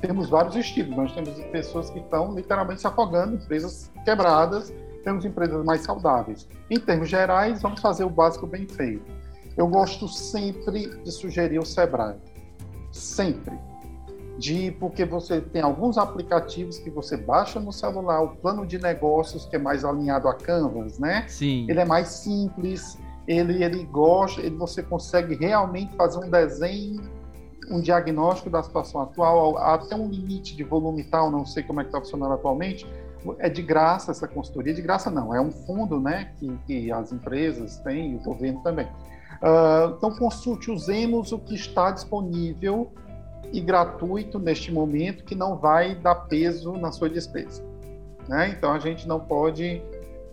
Temos 0.00 0.28
vários 0.28 0.56
estilos. 0.56 0.96
Nós 0.96 1.12
temos 1.12 1.30
pessoas 1.46 1.90
que 1.90 1.98
estão 1.98 2.34
literalmente 2.34 2.80
se 2.80 2.86
afogando, 2.86 3.36
empresas 3.36 3.90
quebradas, 4.04 4.72
temos 5.04 5.24
empresas 5.24 5.64
mais 5.64 5.82
saudáveis. 5.82 6.48
Em 6.70 6.78
termos 6.78 7.08
gerais, 7.08 7.62
vamos 7.62 7.80
fazer 7.80 8.04
o 8.04 8.10
básico 8.10 8.46
bem 8.46 8.66
feito. 8.66 9.10
Eu 9.56 9.66
gosto 9.66 10.08
sempre 10.08 10.88
de 11.02 11.10
sugerir 11.10 11.58
o 11.58 11.66
Sebrae. 11.66 12.16
Sempre 12.92 13.58
de 14.40 14.70
porque 14.80 15.04
você 15.04 15.38
tem 15.38 15.60
alguns 15.60 15.98
aplicativos 15.98 16.78
que 16.78 16.88
você 16.88 17.14
baixa 17.14 17.60
no 17.60 17.70
celular, 17.70 18.22
o 18.22 18.28
plano 18.36 18.66
de 18.66 18.78
negócios 18.78 19.44
que 19.44 19.54
é 19.54 19.58
mais 19.58 19.84
alinhado 19.84 20.26
a 20.28 20.34
Canvas, 20.34 20.98
né? 20.98 21.26
Sim. 21.28 21.66
Ele 21.68 21.78
é 21.78 21.84
mais 21.84 22.08
simples, 22.08 22.98
ele 23.28 23.62
ele 23.62 23.84
gosta, 23.84 24.40
ele 24.40 24.56
você 24.56 24.82
consegue 24.82 25.34
realmente 25.34 25.94
fazer 25.94 26.18
um 26.24 26.30
desenho, 26.30 27.02
um 27.70 27.80
diagnóstico 27.80 28.50
da 28.50 28.62
situação 28.62 29.00
atual, 29.00 29.56
até 29.56 29.94
um 29.94 30.08
limite 30.08 30.56
de 30.56 30.64
volume 30.64 31.04
tal, 31.04 31.30
não 31.30 31.46
sei 31.46 31.62
como 31.62 31.80
é 31.80 31.84
que 31.84 31.88
está 31.88 32.00
funcionando 32.00 32.34
atualmente, 32.34 32.86
é 33.38 33.48
de 33.48 33.62
graça 33.62 34.10
essa 34.10 34.26
consultoria, 34.26 34.74
de 34.74 34.82
graça 34.82 35.10
não, 35.10 35.34
é 35.34 35.40
um 35.40 35.50
fundo, 35.50 36.00
né, 36.00 36.32
que, 36.38 36.58
que 36.66 36.92
as 36.92 37.12
empresas 37.12 37.76
têm, 37.78 38.16
o 38.16 38.18
governo 38.18 38.60
também. 38.62 38.86
Uh, 38.86 39.94
então 39.96 40.10
consulte, 40.10 40.70
usemos 40.70 41.32
o 41.32 41.38
que 41.38 41.54
está 41.54 41.90
disponível 41.90 42.92
e 43.52 43.60
gratuito 43.60 44.38
neste 44.38 44.72
momento 44.72 45.24
que 45.24 45.34
não 45.34 45.56
vai 45.56 45.94
dar 45.94 46.14
peso 46.14 46.72
na 46.72 46.92
sua 46.92 47.08
despesa. 47.08 47.64
Né? 48.28 48.50
Então 48.50 48.72
a 48.72 48.78
gente 48.78 49.08
não 49.08 49.20
pode 49.20 49.82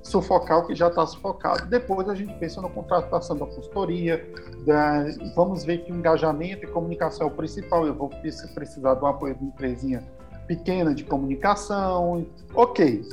sufocar 0.08 0.60
o 0.60 0.68
que 0.68 0.74
já 0.74 0.88
está 0.88 1.06
sufocado. 1.06 1.66
Depois 1.66 2.08
a 2.10 2.16
gente 2.16 2.34
pensa 2.36 2.62
na 2.62 2.70
contratação 2.70 3.38
da 3.38 3.46
consultoria, 3.46 4.26
da, 4.66 5.06
vamos 5.36 5.64
ver 5.64 5.84
que 5.84 5.92
o 5.92 5.96
engajamento 5.96 6.64
e 6.64 6.68
comunicação 6.68 7.28
é 7.28 7.30
o 7.30 7.34
principal. 7.34 7.86
Eu 7.86 7.94
vou 7.94 8.10
precisar 8.54 8.94
do 8.96 9.06
apoio 9.06 9.36
de 9.36 9.42
uma 9.42 9.50
empresinha 9.50 10.04
pequena 10.48 10.96
de 10.96 11.04
comunicação, 11.04 12.26
ok. 12.54 13.04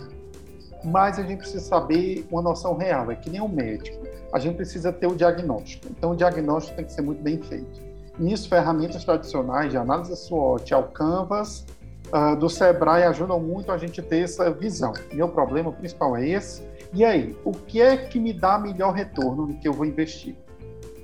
Mas 0.85 1.18
a 1.18 1.22
gente 1.22 1.38
precisa 1.38 1.64
saber 1.64 2.26
uma 2.30 2.42
noção 2.42 2.76
real, 2.76 3.11
é 3.11 3.16
que 3.16 3.28
nem 3.28 3.40
um 3.40 3.48
médico. 3.48 4.07
A 4.33 4.38
gente 4.38 4.57
precisa 4.57 4.92
ter 4.92 5.07
o 5.07 5.14
diagnóstico. 5.14 5.87
Então 5.90 6.12
o 6.12 6.16
diagnóstico 6.16 6.76
tem 6.76 6.85
que 6.85 6.92
ser 6.92 7.02
muito 7.02 7.22
bem 7.22 7.40
feito. 7.42 7.83
Nisso, 8.18 8.48
ferramentas 8.48 9.04
tradicionais 9.04 9.70
de 9.70 9.76
análise 9.76 10.14
SWOT 10.14 10.72
ao 10.72 10.85
Canvas 10.85 11.66
uh, 12.12 12.37
do 12.37 12.48
Sebrae 12.48 13.02
ajudam 13.04 13.40
muito 13.40 13.72
a 13.72 13.78
gente 13.78 14.00
ter 14.00 14.20
essa 14.20 14.50
visão. 14.50 14.92
Meu 15.12 15.28
problema 15.28 15.72
principal 15.72 16.16
é 16.16 16.28
esse. 16.28 16.62
E 16.94 17.04
aí, 17.04 17.37
o 17.44 17.50
que 17.50 17.83
é 17.83 17.96
que 17.96 18.20
me 18.20 18.33
dá 18.33 18.57
melhor 18.57 18.92
retorno 18.92 19.48
no 19.48 19.54
que 19.59 19.66
eu 19.66 19.72
vou 19.72 19.85
investir? 19.85 20.37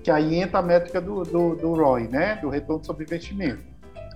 Que 0.05 0.11
aí 0.11 0.37
entra 0.37 0.61
a 0.61 0.63
métrica 0.63 1.01
do, 1.01 1.25
do, 1.25 1.57
do 1.57 1.75
ROI, 1.75 2.07
né? 2.07 2.37
do 2.37 2.49
retorno 2.49 2.85
sobre 2.85 3.05
investimento, 3.05 3.65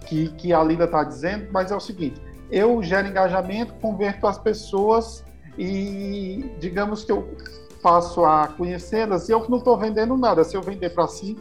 que, 0.06 0.28
que 0.34 0.52
a 0.52 0.62
Lida 0.62 0.84
está 0.84 1.02
dizendo, 1.02 1.48
mas 1.50 1.72
é 1.72 1.76
o 1.76 1.80
seguinte, 1.80 2.22
eu 2.48 2.80
gero 2.80 3.08
engajamento, 3.08 3.74
converto 3.74 4.28
as 4.28 4.38
pessoas 4.38 5.24
e 5.58 6.48
digamos 6.60 7.04
que 7.04 7.10
eu 7.10 7.36
passo 7.82 8.24
a 8.24 8.46
conhecê-las 8.46 9.28
e 9.28 9.32
eu 9.32 9.44
não 9.48 9.58
estou 9.58 9.76
vendendo 9.76 10.16
nada. 10.16 10.44
Se 10.44 10.56
eu 10.56 10.62
vender 10.62 10.90
para 10.90 11.08
si, 11.08 11.36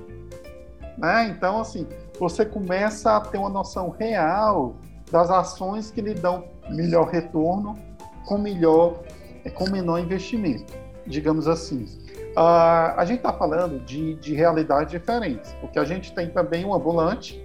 né? 0.97 1.27
Então, 1.27 1.61
assim, 1.61 1.87
você 2.19 2.43
começa 2.43 3.15
a 3.15 3.21
ter 3.21 3.37
uma 3.37 3.49
noção 3.49 3.89
real 3.89 4.75
das 5.11 5.29
ações 5.29 5.91
que 5.91 6.01
lhe 6.01 6.15
dão 6.15 6.45
melhor 6.69 7.07
retorno 7.07 7.77
com 8.25 8.37
melhor, 8.37 9.01
com 9.49 9.69
menor 9.69 9.99
investimento, 9.99 10.73
digamos 11.05 11.47
assim. 11.47 11.85
Uh, 12.35 12.97
a 12.97 13.03
gente 13.05 13.17
está 13.17 13.33
falando 13.33 13.79
de, 13.85 14.15
de 14.15 14.33
realidades 14.33 14.91
diferentes, 14.91 15.53
porque 15.61 15.77
a 15.77 15.83
gente 15.83 16.13
tem 16.13 16.29
também 16.29 16.65
um 16.65 16.73
ambulante, 16.73 17.43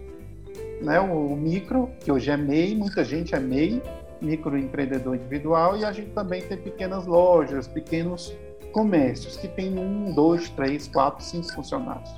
né, 0.80 0.98
o 1.00 1.36
micro, 1.36 1.90
que 2.00 2.10
hoje 2.10 2.30
é 2.30 2.36
MEI, 2.36 2.74
muita 2.74 3.04
gente 3.04 3.34
é 3.34 3.40
MEI, 3.40 3.82
microempreendedor 4.20 5.16
individual, 5.16 5.76
e 5.76 5.84
a 5.84 5.92
gente 5.92 6.10
também 6.10 6.40
tem 6.42 6.56
pequenas 6.56 7.06
lojas, 7.06 7.68
pequenos 7.68 8.34
comércios, 8.72 9.36
que 9.36 9.48
tem 9.48 9.78
um, 9.78 10.12
dois, 10.12 10.48
três, 10.50 10.88
quatro, 10.88 11.24
cinco 11.24 11.52
funcionários. 11.52 12.10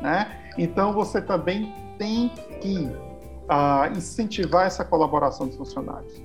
Né? 0.00 0.52
Então, 0.56 0.92
você 0.92 1.20
também 1.20 1.72
tem 1.98 2.30
que 2.60 2.90
uh, 3.48 3.96
incentivar 3.96 4.66
essa 4.66 4.84
colaboração 4.84 5.46
dos 5.46 5.56
funcionários. 5.56 6.22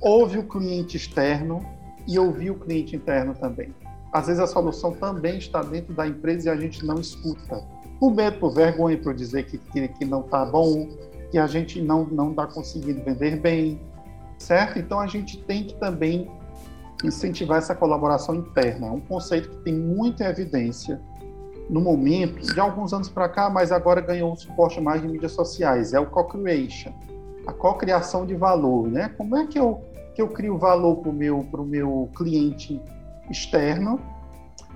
Ouve 0.00 0.38
o 0.38 0.44
cliente 0.44 0.96
externo 0.96 1.60
e 2.08 2.18
ouvir 2.18 2.50
o 2.50 2.58
cliente 2.58 2.96
interno 2.96 3.34
também. 3.34 3.72
Às 4.12 4.26
vezes 4.26 4.40
a 4.40 4.46
solução 4.46 4.92
também 4.92 5.36
está 5.36 5.62
dentro 5.62 5.92
da 5.92 6.06
empresa 6.06 6.48
e 6.48 6.52
a 6.52 6.56
gente 6.56 6.84
não 6.84 6.96
escuta. 6.96 7.62
Por 8.00 8.14
medo, 8.14 8.38
por 8.38 8.54
vergonha, 8.54 8.96
por 8.96 9.14
dizer 9.14 9.44
que, 9.44 9.58
que, 9.58 10.04
não 10.04 10.22
está 10.22 10.46
bom, 10.46 10.88
que 11.30 11.36
a 11.36 11.46
gente 11.46 11.82
não 11.82 12.30
está 12.30 12.46
conseguindo 12.46 13.04
vender 13.04 13.38
bem, 13.38 13.80
certo? 14.38 14.78
Então 14.78 14.98
a 14.98 15.06
gente 15.06 15.42
tem 15.44 15.64
que 15.64 15.74
também 15.74 16.30
incentivar 17.04 17.58
essa 17.58 17.74
colaboração 17.74 18.34
interna. 18.34 18.86
É 18.86 18.90
um 18.90 19.00
conceito 19.00 19.50
que 19.50 19.56
tem 19.58 19.74
muita 19.74 20.24
evidência 20.24 21.00
no 21.68 21.80
momento, 21.80 22.40
de 22.40 22.58
alguns 22.58 22.94
anos 22.94 23.10
para 23.10 23.28
cá, 23.28 23.50
mas 23.50 23.70
agora 23.70 24.00
ganhou 24.00 24.32
um 24.32 24.36
suporte 24.36 24.80
mais 24.80 25.02
de 25.02 25.08
mídias 25.08 25.32
sociais, 25.32 25.92
é 25.92 26.00
o 26.00 26.06
co-creation, 26.06 26.92
a 27.46 27.52
co-criação 27.52 28.24
de 28.24 28.34
valor, 28.34 28.88
né? 28.88 29.10
Como 29.18 29.36
é 29.36 29.46
que 29.46 29.58
eu, 29.58 29.82
que 30.18 30.22
eu 30.22 30.26
crio 30.26 30.58
valor 30.58 30.96
para 30.96 31.10
o 31.10 31.14
meu, 31.14 31.46
meu 31.64 32.10
cliente 32.16 32.82
externo 33.30 34.00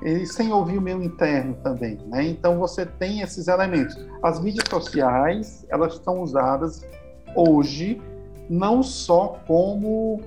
e 0.00 0.24
sem 0.24 0.52
ouvir 0.52 0.78
o 0.78 0.80
meu 0.80 1.02
interno 1.02 1.56
também, 1.64 1.98
né? 2.06 2.22
Então 2.22 2.60
você 2.60 2.86
tem 2.86 3.22
esses 3.22 3.48
elementos. 3.48 3.98
As 4.22 4.38
mídias 4.38 4.68
sociais, 4.70 5.66
elas 5.68 5.94
estão 5.94 6.22
usadas 6.22 6.86
hoje 7.34 8.00
não 8.48 8.84
só 8.84 9.40
como 9.44 10.20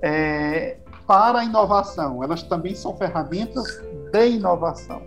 é, 0.00 0.78
para 1.06 1.40
a 1.40 1.44
inovação, 1.44 2.24
elas 2.24 2.42
também 2.42 2.74
são 2.74 2.96
ferramentas 2.96 3.66
de 4.10 4.28
inovação. 4.30 5.02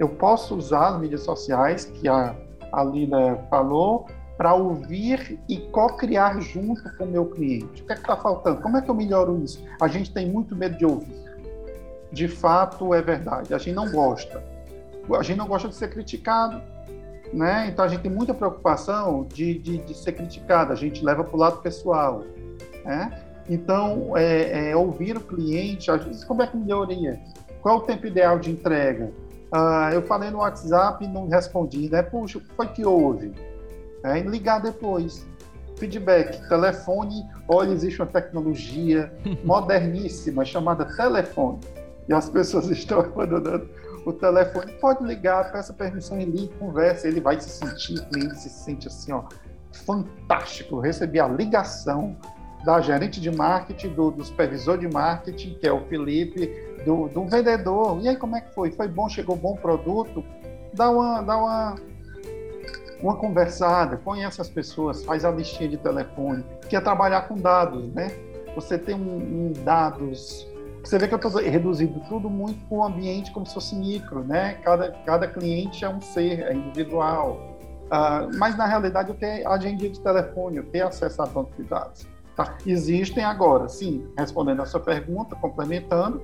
Eu 0.00 0.08
posso 0.08 0.56
usar 0.56 0.88
as 0.88 1.00
mídias 1.00 1.22
sociais, 1.22 1.84
que 1.84 2.08
a, 2.08 2.34
a 2.72 2.82
Lila 2.82 3.38
falou, 3.50 4.08
para 4.36 4.54
ouvir 4.54 5.38
e 5.48 5.56
co-criar 5.58 6.40
junto 6.40 6.94
com 6.96 7.04
o 7.04 7.08
meu 7.08 7.26
cliente. 7.26 7.82
O 7.82 7.86
que 7.86 7.92
é 7.92 7.94
que 7.94 8.02
está 8.02 8.16
faltando? 8.16 8.60
Como 8.60 8.76
é 8.76 8.82
que 8.82 8.90
eu 8.90 8.94
melhoro 8.94 9.42
isso? 9.42 9.64
A 9.80 9.88
gente 9.88 10.12
tem 10.12 10.30
muito 10.30 10.54
medo 10.54 10.76
de 10.76 10.84
ouvir. 10.84 11.24
De 12.12 12.28
fato, 12.28 12.92
é 12.92 13.00
verdade. 13.00 13.54
A 13.54 13.58
gente 13.58 13.74
não 13.74 13.90
gosta. 13.90 14.42
A 15.18 15.22
gente 15.22 15.38
não 15.38 15.46
gosta 15.46 15.68
de 15.68 15.74
ser 15.74 15.88
criticado. 15.88 16.60
Né? 17.32 17.68
Então, 17.68 17.84
a 17.84 17.88
gente 17.88 18.02
tem 18.02 18.10
muita 18.10 18.34
preocupação 18.34 19.26
de, 19.32 19.58
de, 19.58 19.78
de 19.78 19.94
ser 19.94 20.12
criticado. 20.12 20.72
A 20.72 20.76
gente 20.76 21.04
leva 21.04 21.24
para 21.24 21.34
o 21.34 21.38
lado 21.38 21.58
pessoal. 21.58 22.22
Né? 22.84 23.22
Então, 23.48 24.16
é, 24.16 24.70
é, 24.70 24.76
ouvir 24.76 25.16
o 25.16 25.20
cliente, 25.20 25.90
às 25.90 26.04
vezes, 26.04 26.24
como 26.24 26.42
é 26.42 26.46
que 26.46 26.56
melhoria? 26.56 27.20
Qual 27.62 27.76
é 27.76 27.78
o 27.78 27.82
tempo 27.82 28.06
ideal 28.06 28.38
de 28.38 28.50
entrega? 28.50 29.10
Ah, 29.50 29.90
eu 29.92 30.02
falei 30.02 30.30
no 30.30 30.38
WhatsApp 30.38 31.04
e 31.04 31.08
não 31.08 31.28
respondi, 31.28 31.88
né? 31.88 32.02
Puxa, 32.02 32.38
o 32.38 32.40
que 32.40 32.52
foi 32.54 32.68
que 32.68 32.84
houve? 32.84 33.32
É, 34.02 34.20
ligar 34.20 34.60
depois. 34.60 35.26
Feedback, 35.76 36.48
telefone. 36.48 37.24
Olha, 37.48 37.72
existe 37.72 38.00
uma 38.00 38.06
tecnologia 38.06 39.12
moderníssima 39.44 40.44
chamada 40.44 40.84
telefone. 40.96 41.60
E 42.08 42.14
as 42.14 42.30
pessoas 42.30 42.68
estão 42.70 43.00
abandonando 43.00 43.68
o 44.04 44.12
telefone. 44.12 44.72
Pode 44.72 45.04
ligar, 45.04 45.52
peça 45.52 45.72
permissão 45.72 46.18
e 46.20 46.24
ligue, 46.24 46.54
conversa. 46.58 47.08
Ele 47.08 47.20
vai 47.20 47.40
se 47.40 47.50
sentir, 47.50 47.98
o 47.98 48.06
cliente 48.06 48.38
se 48.38 48.48
sente 48.48 48.86
assim, 48.86 49.12
ó, 49.12 49.24
fantástico. 49.72 50.76
Eu 50.76 50.80
recebi 50.80 51.20
a 51.20 51.28
ligação 51.28 52.16
da 52.64 52.80
gerente 52.80 53.20
de 53.20 53.30
marketing, 53.30 53.90
do, 53.90 54.10
do 54.10 54.24
supervisor 54.24 54.78
de 54.78 54.88
marketing, 54.88 55.54
que 55.54 55.66
é 55.66 55.72
o 55.72 55.80
Felipe, 55.86 56.50
do, 56.84 57.08
do 57.08 57.24
vendedor. 57.26 58.00
E 58.02 58.08
aí, 58.08 58.16
como 58.16 58.36
é 58.36 58.40
que 58.40 58.54
foi? 58.54 58.70
Foi 58.70 58.88
bom? 58.88 59.08
Chegou 59.08 59.36
bom 59.36 59.56
produto? 59.56 60.24
Dá 60.72 60.90
uma, 60.90 61.22
dá 61.22 61.36
uma, 61.36 61.76
uma 63.00 63.16
conversada, 63.16 63.96
conhece 63.96 64.40
as 64.40 64.48
pessoas, 64.48 65.04
faz 65.04 65.24
a 65.24 65.30
listinha 65.30 65.68
de 65.68 65.76
telefone, 65.76 66.44
que 66.68 66.76
é 66.76 66.80
trabalhar 66.80 67.22
com 67.22 67.34
dados, 67.34 67.92
né? 67.92 68.10
Você 68.54 68.78
tem 68.78 68.94
um, 68.94 69.48
um 69.48 69.52
dados. 69.64 70.46
Você 70.82 70.98
vê 70.98 71.08
que 71.08 71.14
eu 71.14 71.18
estou 71.18 71.42
reduzindo 71.42 72.00
tudo 72.08 72.30
muito 72.30 72.64
para 72.66 72.78
o 72.78 72.84
ambiente 72.84 73.30
como 73.32 73.44
se 73.44 73.52
fosse 73.52 73.74
micro, 73.74 74.24
né? 74.24 74.54
Cada, 74.64 74.92
cada 75.04 75.26
cliente 75.26 75.84
é 75.84 75.88
um 75.88 76.00
ser, 76.00 76.40
é 76.40 76.54
individual. 76.54 77.56
Uh, 77.86 78.36
mas 78.36 78.56
na 78.56 78.66
realidade 78.66 79.10
eu 79.10 79.14
tenho 79.14 79.48
agenda 79.48 79.88
de 79.88 80.00
telefone, 80.00 80.56
eu 80.56 80.64
tenho 80.64 80.86
acesso 80.86 81.20
a 81.22 81.26
banco 81.26 81.50
de 81.56 81.64
dados. 81.64 82.06
Tá? 82.34 82.56
Existem 82.66 83.24
agora, 83.24 83.68
sim, 83.68 84.06
respondendo 84.16 84.60
a 84.62 84.66
sua 84.66 84.80
pergunta, 84.80 85.36
complementando, 85.36 86.18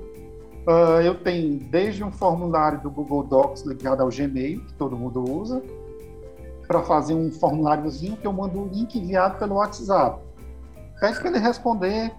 uh, 0.66 1.00
eu 1.02 1.14
tenho 1.14 1.58
desde 1.58 2.02
um 2.02 2.10
formulário 2.10 2.80
do 2.80 2.90
Google 2.90 3.22
Docs 3.24 3.62
ligado 3.62 4.02
ao 4.02 4.08
Gmail, 4.08 4.60
que 4.60 4.74
todo 4.74 4.96
mundo 4.96 5.22
usa, 5.22 5.62
para 6.72 6.82
fazer 6.84 7.12
um 7.12 7.30
formuláriozinho 7.30 8.16
que 8.16 8.26
eu 8.26 8.32
mando 8.32 8.62
o 8.62 8.66
link 8.66 8.98
enviado 8.98 9.38
pelo 9.38 9.56
WhatsApp. 9.56 10.22
Pede 10.98 11.20
para 11.20 11.28
ele 11.28 11.38
responder 11.38 12.10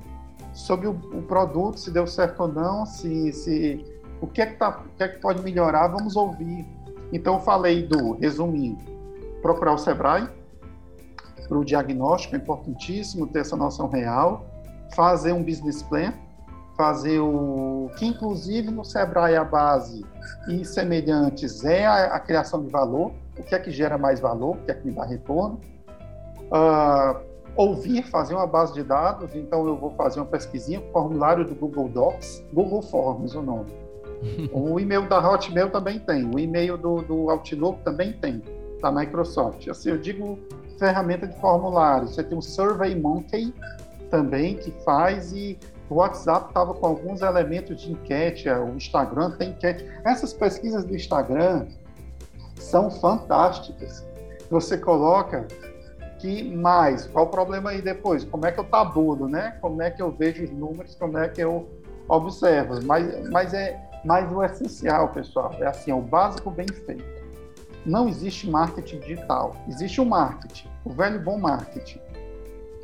sobre 0.53 0.85
o, 0.85 0.91
o, 0.91 1.23
produto, 1.23 1.79
se 1.79 1.89
deu 1.89 2.05
certo 2.05 2.41
ou 2.41 2.47
não, 2.47 2.85
se, 2.85 3.33
se 3.33 3.83
o 4.21 4.27
que 4.27 4.43
é 4.43 4.45
que, 4.45 4.57
tá, 4.57 4.69
o 4.85 4.95
que, 4.95 5.03
é 5.03 5.07
que 5.07 5.19
pode 5.19 5.41
melhorar, 5.41 5.87
vamos 5.87 6.15
ouvir. 6.15 6.67
Então, 7.11 7.35
eu 7.35 7.39
falei 7.39 7.87
do, 7.87 8.13
resumindo, 8.13 8.83
procurar 9.41 9.73
o 9.73 9.77
Sebrae 9.79 10.29
para 11.47 11.57
o 11.57 11.65
diagnóstico, 11.65 12.35
é 12.35 12.37
importantíssimo 12.37 13.25
ter 13.25 13.39
essa 13.39 13.55
noção 13.55 13.87
real, 13.87 14.45
fazer 14.93 15.31
um 15.31 15.41
business 15.41 15.81
plan, 15.81 16.13
fazer 16.83 17.17
o 17.21 17.89
que 17.95 18.05
inclusive 18.05 18.69
no 18.69 18.83
Sebrae 18.83 19.37
a 19.37 19.43
base 19.45 20.05
e 20.49 20.65
semelhantes 20.65 21.63
é 21.63 21.85
a, 21.85 22.15
a, 22.15 22.19
criação 22.19 22.61
de 22.61 22.69
valor, 22.69 23.13
o 23.39 23.43
que 23.43 23.55
é 23.55 23.59
que 23.59 23.71
gera 23.71 23.97
mais 23.97 24.19
valor, 24.19 24.57
o 24.57 24.65
que 24.65 24.71
é 24.71 24.73
que 24.73 24.85
me 24.85 24.91
dá 24.91 25.05
retorno. 25.05 25.61
Uh, 26.51 27.23
ouvir, 27.55 28.03
fazer 28.03 28.35
uma 28.35 28.45
base 28.45 28.73
de 28.73 28.83
dados, 28.83 29.33
então 29.33 29.65
eu 29.65 29.77
vou 29.77 29.91
fazer 29.91 30.19
uma 30.19 30.25
pesquisinha, 30.25 30.81
formulário 30.91 31.45
do 31.45 31.55
Google 31.55 31.87
Docs, 31.87 32.43
Google 32.51 32.81
Forms 32.81 33.33
o 33.33 33.41
nome. 33.41 33.71
o 34.51 34.77
e-mail 34.77 35.07
da 35.07 35.25
Hotmail 35.25 35.69
também 35.69 35.99
tem, 35.99 36.25
o 36.25 36.37
e-mail 36.37 36.77
do, 36.77 37.01
do 37.01 37.29
Outlook 37.29 37.81
também 37.83 38.11
tem, 38.11 38.41
da 38.81 38.91
Microsoft. 38.91 39.69
Assim, 39.69 39.89
eu 39.89 39.97
digo 39.97 40.37
ferramenta 40.77 41.25
de 41.27 41.39
formulário, 41.39 42.09
você 42.09 42.21
tem 42.21 42.37
o 42.37 42.41
Survey 42.41 42.93
Monkey 42.93 43.53
também 44.09 44.57
que 44.57 44.69
faz 44.83 45.31
e 45.31 45.57
o 45.89 45.95
WhatsApp 45.95 46.47
estava 46.47 46.73
com 46.73 46.85
alguns 46.85 47.21
elementos 47.21 47.81
de 47.81 47.91
enquete, 47.91 48.47
é, 48.47 48.57
o 48.57 48.75
Instagram 48.75 49.31
tem 49.31 49.49
enquete. 49.49 49.85
Essas 50.03 50.33
pesquisas 50.33 50.83
do 50.85 50.95
Instagram 50.95 51.67
são 52.55 52.89
fantásticas. 52.89 54.05
Você 54.49 54.77
coloca 54.77 55.47
que 56.19 56.55
mais, 56.55 57.05
qual 57.07 57.25
o 57.25 57.29
problema 57.29 57.71
aí 57.71 57.81
depois? 57.81 58.23
Como 58.23 58.45
é 58.45 58.51
que 58.51 58.59
eu 58.59 58.63
tabulo, 58.63 59.27
né? 59.27 59.57
Como 59.59 59.81
é 59.81 59.91
que 59.91 60.01
eu 60.01 60.09
vejo 60.09 60.43
os 60.43 60.51
números, 60.51 60.95
como 60.95 61.17
é 61.17 61.27
que 61.27 61.41
eu 61.41 61.69
observo? 62.07 62.79
Mas, 62.85 63.29
mas 63.29 63.53
é 63.53 63.77
mais 64.05 64.31
o 64.31 64.43
essencial, 64.43 65.09
pessoal, 65.09 65.53
é 65.59 65.67
assim, 65.67 65.91
é 65.91 65.95
o 65.95 66.01
básico 66.01 66.49
bem 66.49 66.67
feito. 66.67 67.03
Não 67.85 68.07
existe 68.07 68.49
marketing 68.49 68.99
digital, 68.99 69.55
existe 69.67 69.99
o 69.99 70.05
marketing, 70.05 70.69
o 70.85 70.89
velho 70.91 71.19
bom 71.19 71.37
marketing, 71.37 71.99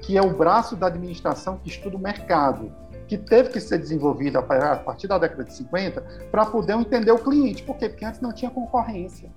que 0.02 0.18
é 0.18 0.22
o 0.22 0.34
braço 0.34 0.76
da 0.76 0.88
administração 0.88 1.58
que 1.58 1.70
estuda 1.70 1.96
o 1.96 2.00
mercado, 2.00 2.72
que 3.10 3.18
teve 3.18 3.50
que 3.50 3.60
ser 3.60 3.80
desenvolvido 3.80 4.38
a 4.38 4.44
partir 4.44 5.08
da 5.08 5.18
década 5.18 5.44
de 5.44 5.52
50 5.56 6.00
para 6.32 6.46
poder 6.46 6.74
entender 6.74 7.12
o 7.12 7.18
cliente. 7.18 7.64
Por 7.64 7.76
quê? 7.76 7.90
Porque 7.90 8.06
antes 8.06 8.22
não 8.22 8.32
tinha 8.32 8.52
concorrência. 8.52 9.32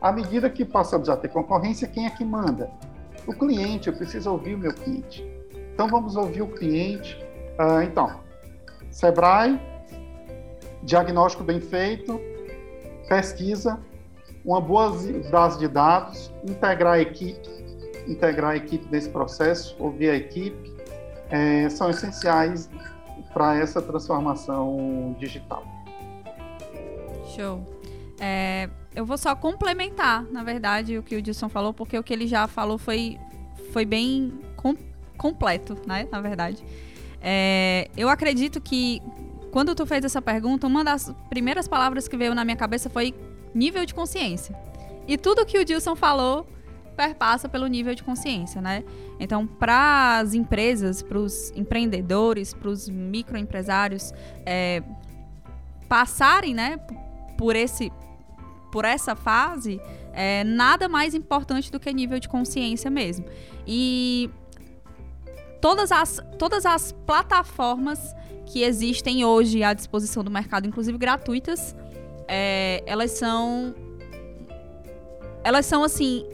À 0.00 0.10
medida 0.10 0.48
que 0.48 0.64
passamos 0.64 1.10
a 1.10 1.16
ter 1.16 1.28
concorrência, 1.28 1.86
quem 1.86 2.06
é 2.06 2.10
que 2.10 2.24
manda? 2.24 2.70
O 3.26 3.34
cliente, 3.34 3.88
eu 3.88 3.94
preciso 3.94 4.32
ouvir 4.32 4.54
o 4.54 4.58
meu 4.58 4.72
cliente. 4.72 5.22
Então 5.74 5.86
vamos 5.86 6.16
ouvir 6.16 6.40
o 6.40 6.48
cliente. 6.48 7.14
Uh, 7.60 7.82
então, 7.82 8.20
Sebrae, 8.90 9.60
diagnóstico 10.82 11.44
bem 11.44 11.60
feito, 11.60 12.18
pesquisa, 13.06 13.78
uma 14.42 14.62
boa 14.62 14.94
base 15.30 15.58
de 15.58 15.68
dados, 15.68 16.32
integrar 16.42 16.94
a 16.94 17.00
equipe, 17.00 17.50
integrar 18.06 18.52
a 18.52 18.56
equipe 18.56 18.88
nesse 18.90 19.10
processo, 19.10 19.76
ouvir 19.78 20.08
a 20.08 20.14
equipe, 20.14 20.74
é, 21.30 21.68
são 21.68 21.90
essenciais 21.90 22.68
para 23.32 23.56
essa 23.56 23.80
transformação 23.80 25.14
digital. 25.18 25.64
Show. 27.34 27.62
É, 28.20 28.68
eu 28.94 29.04
vou 29.06 29.16
só 29.16 29.34
complementar, 29.36 30.24
na 30.24 30.42
verdade, 30.42 30.98
o 30.98 31.02
que 31.02 31.16
o 31.16 31.22
Dilson 31.22 31.48
falou, 31.48 31.72
porque 31.72 31.96
o 31.96 32.02
que 32.02 32.12
ele 32.12 32.26
já 32.26 32.48
falou 32.48 32.78
foi, 32.78 33.18
foi 33.72 33.84
bem 33.84 34.40
com, 34.56 34.74
completo, 35.16 35.76
né? 35.86 36.08
Na 36.10 36.20
verdade. 36.20 36.64
É, 37.20 37.88
eu 37.96 38.08
acredito 38.08 38.60
que 38.60 39.02
quando 39.50 39.74
tu 39.74 39.86
fez 39.86 40.04
essa 40.04 40.20
pergunta, 40.20 40.66
uma 40.66 40.82
das 40.82 41.14
primeiras 41.28 41.68
palavras 41.68 42.08
que 42.08 42.16
veio 42.16 42.34
na 42.34 42.44
minha 42.44 42.56
cabeça 42.56 42.90
foi 42.90 43.14
nível 43.54 43.84
de 43.84 43.94
consciência. 43.94 44.56
E 45.06 45.16
tudo 45.16 45.46
que 45.46 45.58
o 45.58 45.64
Dilson 45.64 45.96
falou 45.96 46.46
perpassa 46.98 47.48
pelo 47.48 47.68
nível 47.68 47.94
de 47.94 48.02
consciência, 48.02 48.60
né? 48.60 48.82
Então, 49.20 49.46
para 49.46 50.18
as 50.18 50.34
empresas, 50.34 51.00
para 51.00 51.16
os 51.16 51.52
empreendedores, 51.54 52.52
para 52.52 52.68
os 52.68 52.88
microempresários 52.88 54.12
é, 54.44 54.82
passarem, 55.88 56.52
né, 56.52 56.80
por 57.38 57.54
esse 57.54 57.92
por 58.72 58.84
essa 58.84 59.16
fase, 59.16 59.80
é 60.12 60.44
nada 60.44 60.88
mais 60.90 61.14
importante 61.14 61.72
do 61.72 61.80
que 61.80 61.90
nível 61.90 62.18
de 62.20 62.28
consciência 62.28 62.90
mesmo. 62.90 63.24
E 63.66 64.28
todas 65.58 65.90
as, 65.90 66.20
todas 66.38 66.66
as 66.66 66.92
plataformas 67.06 68.14
que 68.44 68.62
existem 68.62 69.24
hoje 69.24 69.62
à 69.62 69.72
disposição 69.72 70.22
do 70.22 70.30
mercado, 70.30 70.66
inclusive 70.66 70.98
gratuitas, 70.98 71.74
é, 72.26 72.82
elas 72.84 73.12
são 73.12 73.74
elas 75.42 75.64
são 75.64 75.82
assim 75.82 76.26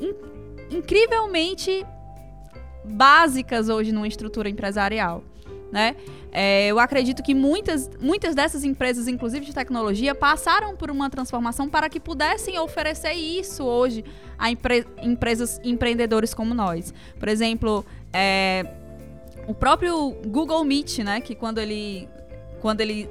incrivelmente 0.75 1.87
básicas 2.85 3.69
hoje 3.69 3.93
numa 3.93 4.09
estrutura 4.09 4.49
empresarial. 4.49 5.23
Né? 5.73 5.97
É, 6.31 6.69
eu 6.69 6.79
acredito 6.79 7.23
que 7.23 7.35
muitas, 7.35 7.91
muitas 8.01 8.35
dessas 8.35 8.63
empresas, 8.65 9.09
inclusive 9.09 9.45
de 9.47 9.53
tecnologia, 9.53 10.15
passaram 10.15 10.77
por 10.77 10.91
uma 10.91 11.11
transformação 11.11 11.69
para 11.69 11.89
que 11.89 11.99
pudessem 11.99 12.59
oferecer 12.59 13.13
isso 13.13 13.65
hoje 13.65 14.05
a 14.39 14.51
empre 14.51 14.87
empresas 15.03 15.61
empreendedores 15.65 16.33
como 16.33 16.55
nós. 16.55 16.93
Por 17.19 17.29
exemplo, 17.29 17.85
é, 18.13 18.65
o 19.49 19.55
próprio 19.55 20.11
Google 20.27 20.63
Meet, 20.65 20.99
né, 20.99 21.21
que 21.21 21.35
quando 21.35 21.59
ele, 21.59 22.09
quando 22.61 22.81
ele 22.81 23.09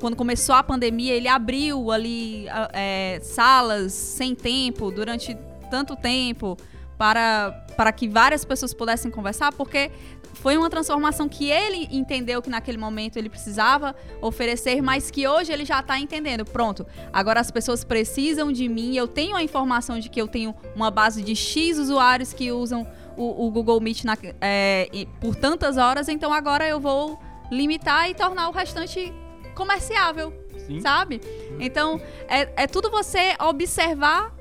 quando 0.00 0.16
começou 0.16 0.54
a 0.54 0.64
pandemia, 0.64 1.14
ele 1.14 1.28
abriu 1.28 1.92
ali 1.92 2.46
é, 2.72 3.20
salas 3.22 3.92
sem 3.92 4.34
tempo 4.34 4.90
durante 4.90 5.38
tanto 5.70 5.94
tempo 5.94 6.58
para, 7.02 7.50
para 7.76 7.90
que 7.90 8.08
várias 8.08 8.44
pessoas 8.44 8.72
pudessem 8.72 9.10
conversar, 9.10 9.52
porque 9.52 9.90
foi 10.34 10.56
uma 10.56 10.70
transformação 10.70 11.28
que 11.28 11.50
ele 11.50 11.88
entendeu 11.90 12.40
que 12.40 12.48
naquele 12.48 12.78
momento 12.78 13.16
ele 13.16 13.28
precisava 13.28 13.92
oferecer, 14.20 14.80
mas 14.80 15.10
que 15.10 15.26
hoje 15.26 15.52
ele 15.52 15.64
já 15.64 15.80
está 15.80 15.98
entendendo. 15.98 16.44
Pronto, 16.44 16.86
agora 17.12 17.40
as 17.40 17.50
pessoas 17.50 17.82
precisam 17.82 18.52
de 18.52 18.68
mim, 18.68 18.96
eu 18.96 19.08
tenho 19.08 19.34
a 19.34 19.42
informação 19.42 19.98
de 19.98 20.08
que 20.08 20.22
eu 20.22 20.28
tenho 20.28 20.54
uma 20.76 20.92
base 20.92 21.22
de 21.22 21.34
X 21.34 21.76
usuários 21.76 22.32
que 22.32 22.52
usam 22.52 22.86
o, 23.16 23.48
o 23.48 23.50
Google 23.50 23.80
Meet 23.80 24.04
na, 24.04 24.16
é, 24.40 24.88
por 25.20 25.34
tantas 25.34 25.76
horas, 25.78 26.08
então 26.08 26.32
agora 26.32 26.68
eu 26.68 26.78
vou 26.78 27.18
limitar 27.50 28.08
e 28.08 28.14
tornar 28.14 28.48
o 28.48 28.52
restante 28.52 29.12
comerciável, 29.56 30.32
Sim. 30.68 30.80
sabe? 30.80 31.20
Então, 31.58 32.00
é, 32.28 32.62
é 32.62 32.66
tudo 32.68 32.92
você 32.92 33.34
observar 33.40 34.32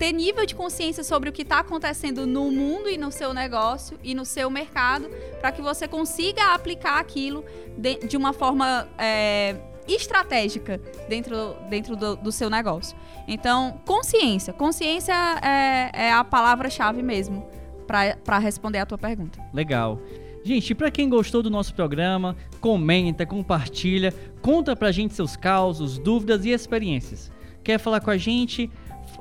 ter 0.00 0.12
nível 0.12 0.46
de 0.46 0.54
consciência 0.54 1.04
sobre 1.04 1.28
o 1.28 1.32
que 1.32 1.42
está 1.42 1.58
acontecendo 1.58 2.26
no 2.26 2.50
mundo 2.50 2.88
e 2.88 2.96
no 2.96 3.12
seu 3.12 3.34
negócio 3.34 3.98
e 4.02 4.14
no 4.14 4.24
seu 4.24 4.48
mercado, 4.48 5.10
para 5.42 5.52
que 5.52 5.60
você 5.60 5.86
consiga 5.86 6.54
aplicar 6.54 6.98
aquilo 6.98 7.44
de, 7.76 7.96
de 7.96 8.16
uma 8.16 8.32
forma 8.32 8.88
é, 8.96 9.56
estratégica 9.86 10.80
dentro, 11.06 11.54
dentro 11.68 11.96
do, 11.96 12.16
do, 12.16 12.32
seu 12.32 12.48
negócio. 12.48 12.96
Então, 13.28 13.78
consciência. 13.84 14.54
Consciência 14.54 15.12
é, 15.42 15.90
é 16.06 16.12
a 16.12 16.24
palavra-chave 16.24 17.02
mesmo 17.02 17.46
para 17.86 18.38
responder 18.38 18.78
a 18.78 18.86
tua 18.86 18.96
pergunta. 18.96 19.38
Legal. 19.52 20.00
Gente, 20.42 20.74
para 20.74 20.90
quem 20.90 21.10
gostou 21.10 21.42
do 21.42 21.50
nosso 21.50 21.74
programa, 21.74 22.34
comenta, 22.58 23.26
compartilha, 23.26 24.14
conta 24.40 24.74
pra 24.74 24.90
gente 24.92 25.12
seus 25.12 25.36
causos, 25.36 25.98
dúvidas 25.98 26.46
e 26.46 26.52
experiências. 26.52 27.30
Quer 27.62 27.78
falar 27.78 28.00
com 28.00 28.10
a 28.10 28.16
gente? 28.16 28.70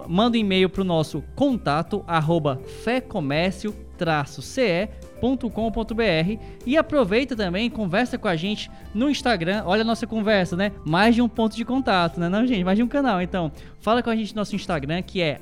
Manda 0.07 0.37
um 0.37 0.39
e-mail 0.39 0.69
para 0.69 0.81
o 0.81 0.85
nosso 0.85 1.23
contato 1.35 2.03
arroba 2.07 2.61
fecomércio-ce 2.83 4.89
com.br 5.19 6.39
e 6.65 6.77
aproveita 6.77 7.35
também, 7.35 7.69
conversa 7.69 8.17
com 8.17 8.27
a 8.27 8.35
gente 8.35 8.69
no 8.93 9.09
Instagram. 9.09 9.63
Olha 9.65 9.81
a 9.81 9.85
nossa 9.85 10.07
conversa, 10.07 10.55
né? 10.55 10.71
Mais 10.85 11.15
de 11.15 11.21
um 11.21 11.29
ponto 11.29 11.55
de 11.55 11.65
contato, 11.65 12.19
né? 12.19 12.29
Não, 12.29 12.45
gente, 12.45 12.63
mais 12.63 12.77
de 12.77 12.83
um 12.83 12.87
canal. 12.87 13.21
Então, 13.21 13.51
fala 13.79 14.01
com 14.01 14.09
a 14.09 14.15
gente 14.15 14.33
no 14.33 14.41
nosso 14.41 14.55
Instagram, 14.55 15.01
que 15.01 15.21
é 15.21 15.39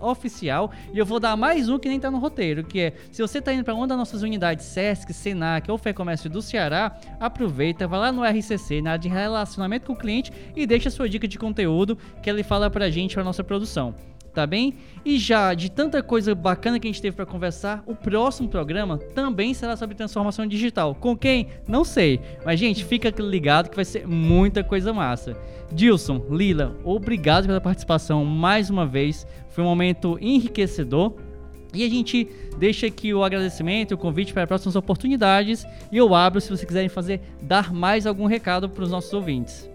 oficial 0.00 0.70
E 0.92 0.98
eu 0.98 1.06
vou 1.06 1.20
dar 1.20 1.36
mais 1.36 1.68
um 1.68 1.78
que 1.78 1.88
nem 1.88 1.98
tá 1.98 2.10
no 2.10 2.18
roteiro, 2.18 2.64
que 2.64 2.80
é 2.80 2.92
se 3.10 3.22
você 3.22 3.40
tá 3.40 3.52
indo 3.52 3.64
para 3.64 3.74
uma 3.74 3.86
das 3.86 3.96
nossas 3.96 4.22
unidades 4.22 4.66
Sesc, 4.66 5.12
Senac 5.12 5.70
ou 5.70 5.78
Fé 5.78 5.92
Comércio 5.92 6.30
do 6.30 6.42
Ceará, 6.42 6.96
aproveita, 7.18 7.86
vai 7.86 8.00
lá 8.00 8.12
no 8.12 8.24
RCC, 8.24 8.80
na 8.80 8.96
de 8.96 9.08
relacionamento 9.08 9.86
com 9.86 9.92
o 9.92 9.96
cliente 9.96 10.32
e 10.54 10.66
deixa 10.66 10.88
a 10.88 10.92
sua 10.92 11.08
dica 11.08 11.26
de 11.26 11.38
conteúdo 11.38 11.98
que 12.22 12.28
ele 12.28 12.42
fala 12.42 12.70
pra 12.70 12.90
gente, 12.90 13.14
pra 13.14 13.24
nossa 13.24 13.44
produção. 13.44 13.94
Tá 14.36 14.46
bem? 14.46 14.74
E 15.02 15.18
já 15.18 15.54
de 15.54 15.70
tanta 15.70 16.02
coisa 16.02 16.34
bacana 16.34 16.78
que 16.78 16.86
a 16.86 16.90
gente 16.92 17.00
teve 17.00 17.16
para 17.16 17.24
conversar, 17.24 17.82
o 17.86 17.94
próximo 17.94 18.50
programa 18.50 18.98
também 18.98 19.54
será 19.54 19.74
sobre 19.78 19.96
transformação 19.96 20.46
digital. 20.46 20.94
Com 20.94 21.16
quem? 21.16 21.48
Não 21.66 21.86
sei. 21.86 22.20
Mas, 22.44 22.60
gente, 22.60 22.84
fica 22.84 23.08
ligado 23.18 23.70
que 23.70 23.76
vai 23.76 23.84
ser 23.86 24.06
muita 24.06 24.62
coisa 24.62 24.92
massa. 24.92 25.34
Dilson, 25.72 26.26
Lila, 26.30 26.76
obrigado 26.84 27.46
pela 27.46 27.62
participação 27.62 28.26
mais 28.26 28.68
uma 28.68 28.84
vez. 28.84 29.26
Foi 29.48 29.64
um 29.64 29.68
momento 29.68 30.18
enriquecedor. 30.20 31.14
E 31.72 31.82
a 31.82 31.88
gente 31.88 32.28
deixa 32.58 32.86
aqui 32.86 33.14
o 33.14 33.24
agradecimento, 33.24 33.92
o 33.92 33.98
convite 33.98 34.34
para 34.34 34.46
próximas 34.46 34.76
oportunidades. 34.76 35.66
E 35.90 35.96
eu 35.96 36.14
abro 36.14 36.42
se 36.42 36.48
vocês 36.48 36.64
quiserem 36.64 36.90
fazer, 36.90 37.22
dar 37.40 37.72
mais 37.72 38.06
algum 38.06 38.26
recado 38.26 38.68
para 38.68 38.84
os 38.84 38.90
nossos 38.90 39.12
ouvintes. 39.14 39.66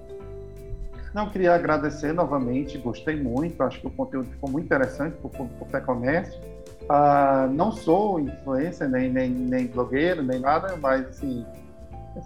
Não, 1.14 1.30
queria 1.30 1.54
agradecer 1.54 2.14
novamente, 2.14 2.78
gostei 2.78 3.22
muito, 3.22 3.62
acho 3.64 3.82
que 3.82 3.88
o 3.88 3.92
conteúdo 3.92 4.30
ficou 4.30 4.50
muito 4.50 4.66
interessante 4.66 5.18
para 5.18 5.28
o 5.28 5.30
público 5.30 5.86
comércio. 5.86 6.40
Ah, 6.88 7.50
não 7.52 7.72
sou 7.72 8.20
influencer, 8.20 8.90
nem, 8.90 9.12
nem, 9.12 9.30
nem 9.30 9.68
blogueiro, 9.68 10.24
nem 10.24 10.40
nada, 10.40 10.78
mas 10.78 11.06
assim, 11.08 11.46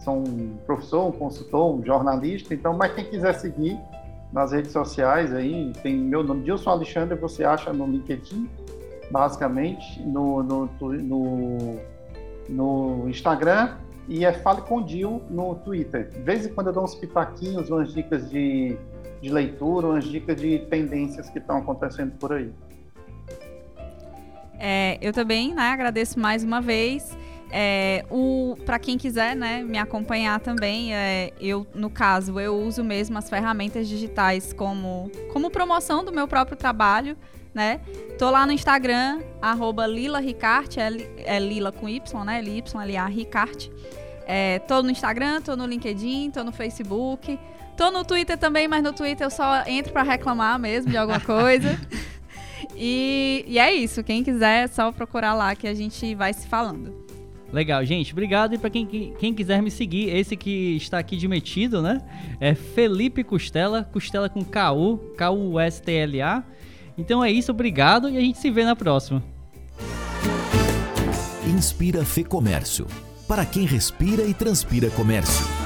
sou 0.03 0.17
um 0.17 0.57
professor, 0.65 1.07
um 1.07 1.11
consultor, 1.11 1.75
um 1.75 1.83
jornalista, 1.83 2.53
então, 2.53 2.75
mas 2.75 2.93
quem 2.93 3.05
quiser 3.05 3.33
seguir 3.33 3.79
nas 4.31 4.51
redes 4.51 4.71
sociais 4.71 5.33
aí, 5.33 5.71
tem 5.81 5.95
meu 5.95 6.23
nome, 6.23 6.43
Dilson 6.43 6.69
Alexandre, 6.69 7.17
você 7.17 7.43
acha 7.43 7.73
no 7.73 7.87
LinkedIn, 7.87 8.49
basicamente, 9.09 10.01
no, 10.03 10.43
no, 10.43 10.69
no, 10.79 11.79
no 12.49 13.09
Instagram 13.09 13.75
e 14.07 14.25
é 14.25 14.33
Fale 14.33 14.61
com 14.61 14.81
Dil 14.81 15.21
no 15.29 15.55
Twitter. 15.55 16.09
De 16.09 16.19
vez 16.19 16.45
em 16.45 16.53
quando 16.53 16.67
eu 16.67 16.73
dou 16.73 16.83
uns 16.83 16.95
pitaquinhos, 16.95 17.69
umas 17.69 17.93
dicas 17.93 18.29
de, 18.29 18.77
de 19.21 19.29
leitura, 19.29 19.87
umas 19.87 20.05
dicas 20.05 20.39
de 20.39 20.59
tendências 20.69 21.29
que 21.29 21.39
estão 21.39 21.57
acontecendo 21.57 22.11
por 22.17 22.33
aí. 22.33 22.51
É, 24.59 24.97
eu 25.01 25.11
também 25.11 25.53
né, 25.53 25.63
agradeço 25.63 26.19
mais 26.19 26.43
uma 26.43 26.61
vez. 26.61 27.17
É, 27.51 28.03
para 28.65 28.79
quem 28.79 28.97
quiser 28.97 29.35
né, 29.35 29.63
me 29.63 29.77
acompanhar 29.77 30.39
também, 30.39 30.93
é, 30.93 31.31
eu 31.39 31.65
no 31.73 31.89
caso 31.89 32.39
eu 32.39 32.57
uso 32.57 32.83
mesmo 32.83 33.17
as 33.17 33.29
ferramentas 33.29 33.87
digitais 33.87 34.51
como, 34.51 35.09
como 35.31 35.49
promoção 35.49 36.03
do 36.03 36.11
meu 36.11 36.27
próprio 36.27 36.57
trabalho 36.57 37.15
né? 37.55 37.79
Tô 38.19 38.29
lá 38.29 38.45
no 38.45 38.51
Instagram, 38.51 39.21
arroba 39.41 39.87
Lila 39.87 40.19
Ricarte, 40.19 40.79
é, 40.79 40.89
é 41.17 41.39
Lila 41.39 41.71
com 41.71 41.87
Y, 41.87 42.23
né? 42.25 42.39
L-Y, 42.39 42.81
L-A, 42.81 43.05
Ricarte. 43.07 43.71
É, 44.27 44.59
tô 44.59 44.83
no 44.83 44.89
Instagram, 44.89 45.41
tô 45.41 45.55
no 45.55 45.65
LinkedIn, 45.65 46.31
tô 46.31 46.43
no 46.43 46.51
Facebook. 46.51 47.39
Tô 47.77 47.91
no 47.91 48.03
Twitter 48.03 48.37
também, 48.37 48.67
mas 48.67 48.83
no 48.83 48.91
Twitter 48.91 49.25
eu 49.25 49.31
só 49.31 49.63
entro 49.67 49.93
para 49.93 50.03
reclamar 50.03 50.59
mesmo 50.59 50.91
de 50.91 50.97
alguma 50.97 51.19
coisa. 51.19 51.79
e, 52.75 53.45
e 53.47 53.57
é 53.57 53.73
isso. 53.73 54.03
Quem 54.03 54.23
quiser, 54.23 54.65
é 54.65 54.67
só 54.67 54.91
procurar 54.91 55.33
lá 55.33 55.55
que 55.55 55.67
a 55.67 55.73
gente 55.73 56.13
vai 56.15 56.33
se 56.33 56.47
falando. 56.47 57.05
Legal, 57.51 57.85
gente. 57.85 58.11
Obrigado. 58.11 58.55
E 58.55 58.57
para 58.57 58.69
quem, 58.69 58.85
quem 58.85 59.33
quiser 59.33 59.61
me 59.61 59.71
seguir, 59.71 60.09
esse 60.09 60.35
que 60.35 60.75
está 60.75 60.99
aqui 60.99 61.15
de 61.15 61.27
metido, 61.27 61.81
né? 61.81 62.01
É 62.39 62.53
Felipe 62.55 63.23
Costela, 63.23 63.83
Costela 63.93 64.27
com 64.29 64.43
K-U, 64.43 64.97
K-U-S-T-L-A. 65.17 66.43
Então 66.97 67.23
é 67.23 67.31
isso, 67.31 67.51
obrigado 67.51 68.09
e 68.09 68.17
a 68.17 68.21
gente 68.21 68.37
se 68.37 68.49
vê 68.49 68.63
na 68.63 68.75
próxima. 68.75 69.23
Inspira 71.45 72.03
Fê 72.03 72.23
Comércio. 72.23 72.87
Para 73.27 73.45
quem 73.45 73.65
respira 73.65 74.23
e 74.23 74.33
transpira 74.33 74.89
comércio. 74.91 75.64